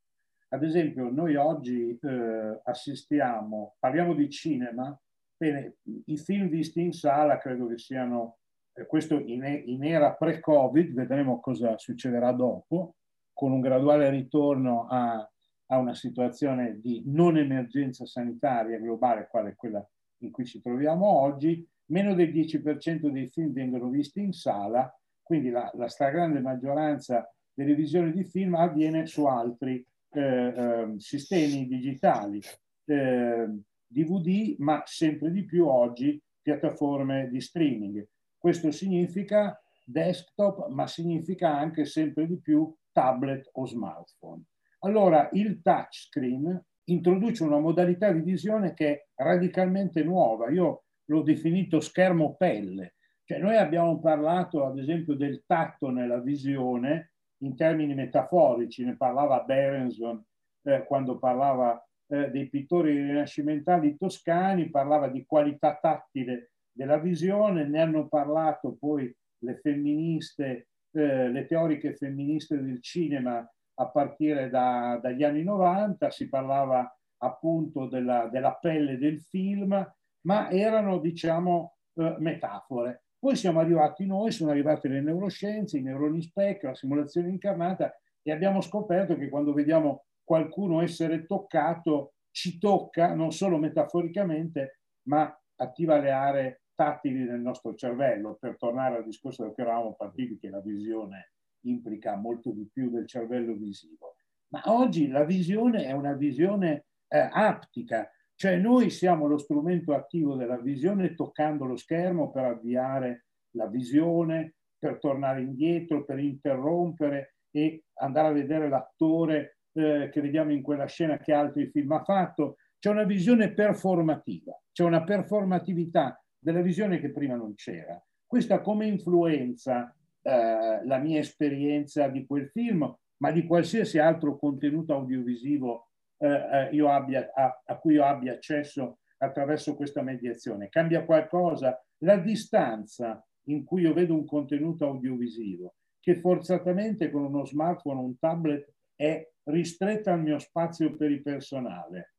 Ad 0.48 0.64
esempio, 0.64 1.10
noi 1.10 1.36
oggi 1.36 1.98
eh, 2.00 2.60
assistiamo, 2.64 3.76
parliamo 3.78 4.14
di 4.14 4.28
cinema, 4.30 4.98
bene, 5.36 5.76
i 6.06 6.16
film 6.16 6.48
visti 6.48 6.80
in 6.80 6.92
sala 6.92 7.38
credo 7.38 7.66
che 7.66 7.78
siano, 7.78 8.38
eh, 8.38 8.39
questo 8.86 9.18
in, 9.18 9.84
era 9.84 10.14
pre-Covid, 10.14 10.92
vedremo 10.92 11.40
cosa 11.40 11.76
succederà 11.78 12.32
dopo, 12.32 12.94
con 13.32 13.52
un 13.52 13.60
graduale 13.60 14.10
ritorno 14.10 14.86
a 14.88 15.30
a 15.70 15.78
una 15.78 15.94
situazione 15.94 16.80
di 16.80 17.02
non 17.06 17.36
emergenza 17.36 18.04
sanitaria 18.04 18.78
globale, 18.78 19.28
quale 19.30 19.54
quella 19.56 19.84
in 20.22 20.30
cui 20.30 20.44
ci 20.44 20.60
troviamo 20.60 21.06
oggi, 21.06 21.66
meno 21.86 22.14
del 22.14 22.32
10% 22.32 23.08
dei 23.08 23.28
film 23.28 23.52
vengono 23.52 23.88
visti 23.88 24.20
in 24.20 24.32
sala, 24.32 24.92
quindi 25.22 25.50
la, 25.50 25.70
la 25.74 25.88
stragrande 25.88 26.40
maggioranza 26.40 27.32
delle 27.52 27.74
visioni 27.74 28.12
di 28.12 28.24
film 28.24 28.54
avviene 28.54 29.06
su 29.06 29.24
altri 29.26 29.84
eh, 30.12 30.20
eh, 30.20 30.94
sistemi 30.96 31.66
digitali, 31.66 32.40
eh, 32.86 33.48
DVD, 33.86 34.56
ma 34.58 34.82
sempre 34.84 35.30
di 35.30 35.44
più 35.44 35.66
oggi 35.66 36.20
piattaforme 36.42 37.28
di 37.30 37.40
streaming. 37.40 38.04
Questo 38.40 38.70
significa 38.70 39.62
desktop, 39.84 40.68
ma 40.68 40.86
significa 40.86 41.54
anche 41.54 41.84
sempre 41.84 42.26
di 42.26 42.40
più 42.40 42.74
tablet 42.90 43.50
o 43.52 43.66
smartphone. 43.66 44.44
Allora 44.78 45.28
il 45.32 45.60
touchscreen 45.60 46.58
introduce 46.84 47.44
una 47.44 47.58
modalità 47.58 48.10
di 48.10 48.22
visione 48.22 48.72
che 48.72 48.88
è 48.88 49.06
radicalmente 49.22 50.02
nuova. 50.02 50.48
Io 50.48 50.84
l'ho 51.04 51.20
definito 51.20 51.80
schermo 51.80 52.34
pelle. 52.36 52.94
Cioè 53.24 53.38
noi 53.38 53.58
abbiamo 53.58 54.00
parlato 54.00 54.64
ad 54.64 54.78
esempio 54.78 55.14
del 55.16 55.44
tatto 55.44 55.90
nella 55.90 56.18
visione 56.18 57.12
in 57.42 57.54
termini 57.56 57.94
metaforici, 57.94 58.86
ne 58.86 58.96
parlava 58.96 59.42
Berenson 59.42 60.24
eh, 60.62 60.84
quando 60.86 61.18
parlava 61.18 61.78
eh, 62.06 62.30
dei 62.30 62.48
pittori 62.48 62.94
rinascimentali 62.94 63.98
toscani, 63.98 64.70
parlava 64.70 65.08
di 65.08 65.26
qualità 65.26 65.78
tattile 65.78 66.52
della 66.80 66.96
visione, 66.96 67.68
ne 67.68 67.78
hanno 67.78 68.08
parlato 68.08 68.74
poi 68.80 69.14
le 69.40 69.56
femministe, 69.56 70.68
eh, 70.92 71.28
le 71.28 71.44
teoriche 71.44 71.94
femministe 71.94 72.58
del 72.58 72.80
cinema 72.80 73.46
a 73.74 73.88
partire 73.90 74.48
da, 74.48 74.98
dagli 75.00 75.22
anni 75.22 75.42
90, 75.42 76.08
si 76.08 76.30
parlava 76.30 76.90
appunto 77.18 77.86
della, 77.86 78.28
della 78.28 78.54
pelle 78.54 78.96
del 78.96 79.20
film, 79.20 79.94
ma 80.22 80.50
erano 80.50 80.98
diciamo 81.00 81.76
eh, 81.96 82.16
metafore. 82.18 83.02
Poi 83.18 83.36
siamo 83.36 83.60
arrivati 83.60 84.06
noi, 84.06 84.32
sono 84.32 84.50
arrivate 84.50 84.88
le 84.88 85.02
neuroscienze, 85.02 85.76
i 85.76 85.82
neuroni 85.82 86.22
specchio, 86.22 86.68
la 86.68 86.74
simulazione 86.74 87.28
incarnata 87.28 87.94
e 88.22 88.32
abbiamo 88.32 88.62
scoperto 88.62 89.16
che 89.16 89.28
quando 89.28 89.52
vediamo 89.52 90.04
qualcuno 90.24 90.80
essere 90.80 91.26
toccato, 91.26 92.14
ci 92.30 92.58
tocca 92.58 93.14
non 93.14 93.32
solo 93.32 93.58
metaforicamente, 93.58 94.78
ma 95.08 95.30
attiva 95.56 95.98
le 95.98 96.10
aree 96.10 96.59
tattili 96.80 97.26
del 97.26 97.40
nostro 97.40 97.74
cervello. 97.74 98.38
Per 98.40 98.56
tornare 98.56 98.96
al 98.96 99.04
discorso 99.04 99.44
da 99.44 99.50
cui 99.50 99.62
eravamo 99.62 99.92
partiti, 99.92 100.38
che 100.38 100.48
la 100.48 100.60
visione 100.60 101.32
implica 101.66 102.16
molto 102.16 102.52
di 102.52 102.66
più 102.72 102.88
del 102.88 103.06
cervello 103.06 103.52
visivo. 103.52 104.16
Ma 104.48 104.62
oggi 104.64 105.08
la 105.08 105.24
visione 105.24 105.84
è 105.84 105.92
una 105.92 106.14
visione 106.14 106.86
eh, 107.06 107.28
aptica, 107.30 108.10
cioè 108.34 108.56
noi 108.56 108.88
siamo 108.88 109.26
lo 109.26 109.36
strumento 109.36 109.92
attivo 109.92 110.36
della 110.36 110.56
visione 110.56 111.14
toccando 111.14 111.66
lo 111.66 111.76
schermo 111.76 112.30
per 112.30 112.44
avviare 112.44 113.26
la 113.56 113.66
visione, 113.66 114.54
per 114.78 114.98
tornare 114.98 115.42
indietro, 115.42 116.04
per 116.06 116.18
interrompere 116.18 117.34
e 117.50 117.84
andare 117.98 118.28
a 118.28 118.32
vedere 118.32 118.70
l'attore 118.70 119.58
eh, 119.72 120.08
che 120.10 120.20
vediamo 120.22 120.52
in 120.52 120.62
quella 120.62 120.86
scena 120.86 121.18
che 121.18 121.34
altri 121.34 121.68
film 121.70 121.92
ha 121.92 122.02
fatto. 122.02 122.56
C'è 122.78 122.88
una 122.88 123.04
visione 123.04 123.52
performativa, 123.52 124.58
c'è 124.72 124.82
una 124.82 125.04
performatività 125.04 126.19
della 126.40 126.62
visione 126.62 126.98
che 126.98 127.10
prima 127.10 127.36
non 127.36 127.54
c'era. 127.54 128.02
Questa 128.26 128.60
come 128.60 128.86
influenza 128.86 129.94
eh, 130.22 130.84
la 130.84 130.98
mia 130.98 131.18
esperienza 131.18 132.08
di 132.08 132.26
quel 132.26 132.48
film, 132.48 132.92
ma 133.18 133.30
di 133.30 133.46
qualsiasi 133.46 133.98
altro 133.98 134.38
contenuto 134.38 134.94
audiovisivo 134.94 135.88
eh, 136.18 136.28
eh, 136.28 136.68
io 136.72 136.90
abbia, 136.90 137.30
a, 137.34 137.62
a 137.64 137.78
cui 137.78 137.94
io 137.94 138.04
abbia 138.04 138.32
accesso 138.32 138.98
attraverso 139.18 139.76
questa 139.76 140.02
mediazione. 140.02 140.68
Cambia 140.68 141.04
qualcosa? 141.04 141.82
La 141.98 142.16
distanza 142.16 143.24
in 143.44 143.64
cui 143.64 143.82
io 143.82 143.92
vedo 143.92 144.14
un 144.14 144.24
contenuto 144.24 144.86
audiovisivo 144.86 145.74
che 145.98 146.16
forzatamente 146.16 147.10
con 147.10 147.24
uno 147.24 147.44
smartphone 147.44 148.00
o 148.00 148.04
un 148.04 148.18
tablet 148.18 148.72
è 148.94 149.26
ristretta 149.44 150.12
al 150.12 150.22
mio 150.22 150.38
spazio 150.38 150.94
peripersonale, 150.94 152.14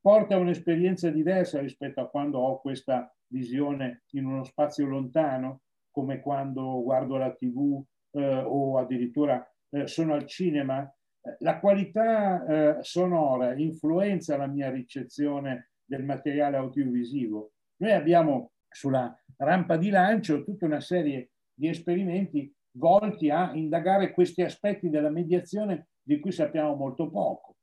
porta 0.00 0.34
a 0.34 0.38
un'esperienza 0.38 1.10
diversa 1.10 1.60
rispetto 1.60 2.00
a 2.00 2.08
quando 2.08 2.38
ho 2.38 2.60
questa 2.60 3.13
visione 3.34 4.04
in 4.12 4.26
uno 4.26 4.44
spazio 4.44 4.86
lontano 4.86 5.62
come 5.90 6.20
quando 6.20 6.82
guardo 6.82 7.16
la 7.16 7.32
tv 7.32 7.82
eh, 8.12 8.42
o 8.44 8.78
addirittura 8.78 9.44
eh, 9.70 9.86
sono 9.88 10.14
al 10.14 10.26
cinema, 10.26 10.82
eh, 10.84 11.36
la 11.40 11.58
qualità 11.58 12.44
eh, 12.46 12.82
sonora 12.82 13.54
influenza 13.54 14.36
la 14.36 14.46
mia 14.46 14.70
ricezione 14.70 15.70
del 15.84 16.04
materiale 16.04 16.56
audiovisivo. 16.56 17.52
Noi 17.78 17.92
abbiamo 17.92 18.52
sulla 18.68 19.12
rampa 19.36 19.76
di 19.76 19.90
lancio 19.90 20.44
tutta 20.44 20.66
una 20.66 20.80
serie 20.80 21.30
di 21.52 21.68
esperimenti 21.68 22.52
volti 22.76 23.30
a 23.30 23.52
indagare 23.54 24.12
questi 24.12 24.42
aspetti 24.42 24.88
della 24.88 25.10
mediazione 25.10 25.88
di 26.02 26.20
cui 26.20 26.32
sappiamo 26.32 26.74
molto 26.74 27.10
poco. 27.10 27.56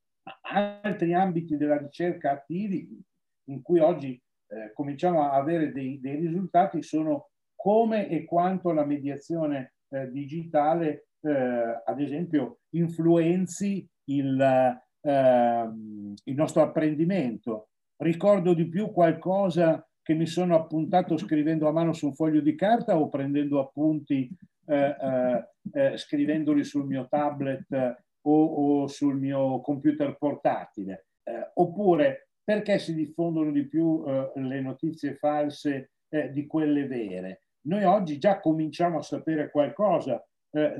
Altri 0.54 1.14
ambiti 1.14 1.58
della 1.58 1.78
ricerca 1.78 2.32
attivi 2.32 3.02
in 3.46 3.62
cui 3.62 3.80
oggi 3.80 4.22
eh, 4.52 4.74
cominciamo 4.74 5.24
a 5.24 5.32
avere 5.32 5.72
dei, 5.72 6.00
dei 6.00 6.18
risultati 6.18 6.84
sono 6.84 7.30
come 7.56 8.10
e 8.10 8.26
quanto 8.26 8.72
la 8.72 8.86
mediazione 8.86 9.76
eh, 9.90 10.10
digitale, 10.12 11.08
eh, 11.22 11.82
ad 11.86 12.00
esempio, 12.02 12.60
influenzi 12.72 13.88
il, 14.06 14.42
eh, 15.02 15.70
il, 16.24 16.36
nostro 16.36 16.64
apprendimento. 16.64 17.70
Ricordo 17.98 18.54
di 18.54 18.68
più 18.68 18.92
qualcosa 18.92 19.88
che 20.02 20.14
mi 20.16 20.26
sono 20.26 20.56
appuntato 20.56 21.18
scrivendo 21.18 21.68
a 21.68 21.72
mano 21.72 21.94
su 21.94 22.08
un 22.08 22.16
foglio 22.16 22.42
di 22.42 22.56
carta 22.56 22.98
o 22.98 23.10
prendendo 23.10 23.60
appunti 23.60 24.28
eh, 24.66 24.96
eh, 25.00 25.50
eh 25.72 25.98
scrivendoli 25.98 26.64
sul 26.64 26.88
mio 26.88 27.08
tablet 27.08 27.68
o, 28.22 28.44
o 28.46 28.88
sul 28.88 29.18
mio 29.18 29.62
computer 29.62 30.18
portatile. 30.18 31.06
oppure 31.54 32.31
perché 32.44 32.80
si 32.80 32.94
diffondono 32.94 33.52
di 33.52 33.68
più 33.68 34.04
le 34.06 34.62
notizie 34.62 35.16
false 35.16 35.92
di 36.32 36.46
quelle 36.48 36.88
vere? 36.88 37.42
Noi 37.68 37.84
oggi 37.84 38.18
già 38.18 38.40
cominciamo 38.40 38.98
a 38.98 39.04
sapere 39.04 39.52
qualcosa 39.52 40.24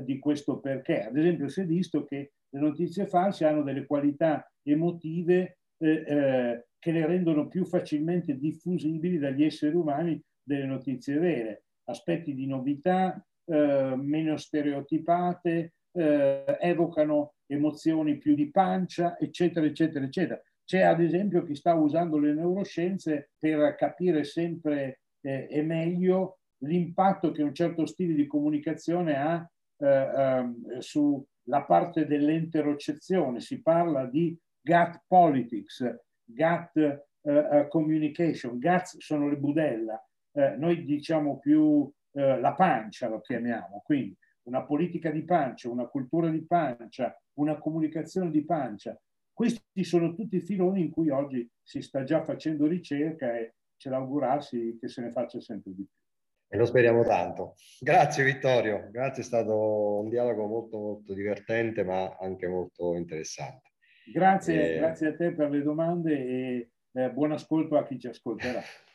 di 0.00 0.18
questo 0.18 0.60
perché. 0.60 1.04
Ad 1.04 1.16
esempio 1.16 1.48
si 1.48 1.60
è 1.60 1.64
visto 1.64 2.04
che 2.04 2.32
le 2.50 2.60
notizie 2.60 3.06
false 3.06 3.46
hanno 3.46 3.62
delle 3.62 3.86
qualità 3.86 4.46
emotive 4.62 5.58
eh, 5.82 6.04
eh, 6.06 6.66
che 6.78 6.92
le 6.92 7.06
rendono 7.06 7.48
più 7.48 7.64
facilmente 7.64 8.36
diffusibili 8.36 9.18
dagli 9.18 9.44
esseri 9.44 9.74
umani 9.74 10.20
delle 10.42 10.66
notizie 10.66 11.18
vere, 11.18 11.64
aspetti 11.84 12.34
di 12.34 12.46
novità, 12.46 13.24
eh, 13.44 13.94
meno 13.96 14.36
stereotipate, 14.36 15.74
eh, 15.92 16.58
evocano 16.60 17.34
emozioni 17.46 18.16
più 18.18 18.34
di 18.34 18.50
pancia, 18.50 19.18
eccetera, 19.18 19.66
eccetera, 19.66 20.04
eccetera. 20.04 20.42
C'è 20.72 20.80
ad 20.80 21.02
esempio 21.02 21.44
chi 21.44 21.54
sta 21.54 21.74
usando 21.74 22.16
le 22.16 22.32
neuroscienze 22.32 23.32
per 23.38 23.74
capire 23.74 24.24
sempre 24.24 25.00
eh, 25.20 25.46
e 25.50 25.60
meglio 25.60 26.38
l'impatto 26.64 27.30
che 27.30 27.42
un 27.42 27.52
certo 27.52 27.84
stile 27.84 28.14
di 28.14 28.26
comunicazione 28.26 29.18
ha 29.18 29.46
eh, 29.76 29.86
ehm, 29.86 30.78
sulla 30.78 31.64
parte 31.66 32.06
dell'interocezione. 32.06 33.40
Si 33.40 33.60
parla 33.60 34.06
di 34.06 34.34
gut 34.62 35.02
politics, 35.06 35.94
gut 36.24 37.02
uh, 37.20 37.68
communication, 37.68 38.58
guts 38.58 38.96
sono 38.96 39.28
le 39.28 39.36
budella, 39.36 40.02
uh, 40.38 40.54
noi 40.56 40.86
diciamo 40.86 41.38
più 41.38 41.60
uh, 41.60 41.92
la 42.12 42.54
pancia 42.54 43.08
lo 43.08 43.20
chiamiamo, 43.20 43.82
quindi 43.84 44.16
una 44.44 44.64
politica 44.64 45.10
di 45.10 45.22
pancia, 45.22 45.68
una 45.68 45.86
cultura 45.86 46.30
di 46.30 46.42
pancia, 46.46 47.14
una 47.34 47.58
comunicazione 47.58 48.30
di 48.30 48.42
pancia. 48.42 48.98
Questi 49.32 49.84
sono 49.84 50.14
tutti 50.14 50.40
filoni 50.40 50.82
in 50.82 50.90
cui 50.90 51.08
oggi 51.08 51.48
si 51.62 51.80
sta 51.80 52.04
già 52.04 52.22
facendo 52.22 52.66
ricerca 52.66 53.36
e 53.36 53.54
c'è 53.76 53.90
da 53.90 53.96
augurarsi 53.96 54.76
che 54.78 54.88
se 54.88 55.02
ne 55.02 55.10
faccia 55.10 55.40
sempre 55.40 55.72
di 55.74 55.84
più. 55.84 56.00
E 56.48 56.56
lo 56.58 56.66
speriamo 56.66 57.02
tanto. 57.02 57.54
Grazie 57.80 58.24
Vittorio, 58.24 58.88
grazie, 58.90 59.22
è 59.22 59.24
stato 59.24 60.00
un 60.00 60.10
dialogo 60.10 60.46
molto 60.46 60.78
molto 60.78 61.14
divertente 61.14 61.82
ma 61.82 62.14
anche 62.20 62.46
molto 62.46 62.94
interessante. 62.94 63.70
Grazie, 64.12 64.74
eh... 64.74 64.78
grazie 64.78 65.08
a 65.08 65.14
te 65.14 65.32
per 65.32 65.48
le 65.48 65.62
domande 65.62 66.12
e 66.12 66.70
eh, 66.92 67.10
buon 67.10 67.32
ascolto 67.32 67.78
a 67.78 67.84
chi 67.84 67.98
ci 67.98 68.08
ascolterà. 68.08 68.60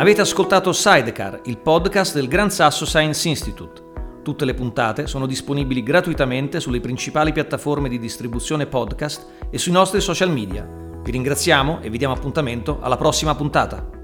Avete 0.00 0.22
ascoltato 0.22 0.72
Sidecar, 0.72 1.42
il 1.44 1.58
podcast 1.58 2.14
del 2.14 2.26
Gran 2.26 2.50
Sasso 2.50 2.86
Science 2.86 3.28
Institute. 3.28 3.82
Tutte 4.22 4.46
le 4.46 4.54
puntate 4.54 5.06
sono 5.06 5.26
disponibili 5.26 5.82
gratuitamente 5.82 6.58
sulle 6.58 6.80
principali 6.80 7.34
piattaforme 7.34 7.90
di 7.90 7.98
distribuzione 7.98 8.64
podcast 8.64 9.26
e 9.50 9.58
sui 9.58 9.72
nostri 9.72 10.00
social 10.00 10.30
media. 10.30 10.66
Vi 11.02 11.10
ringraziamo 11.10 11.80
e 11.82 11.90
vi 11.90 11.98
diamo 11.98 12.14
appuntamento 12.14 12.78
alla 12.80 12.96
prossima 12.96 13.34
puntata. 13.34 13.99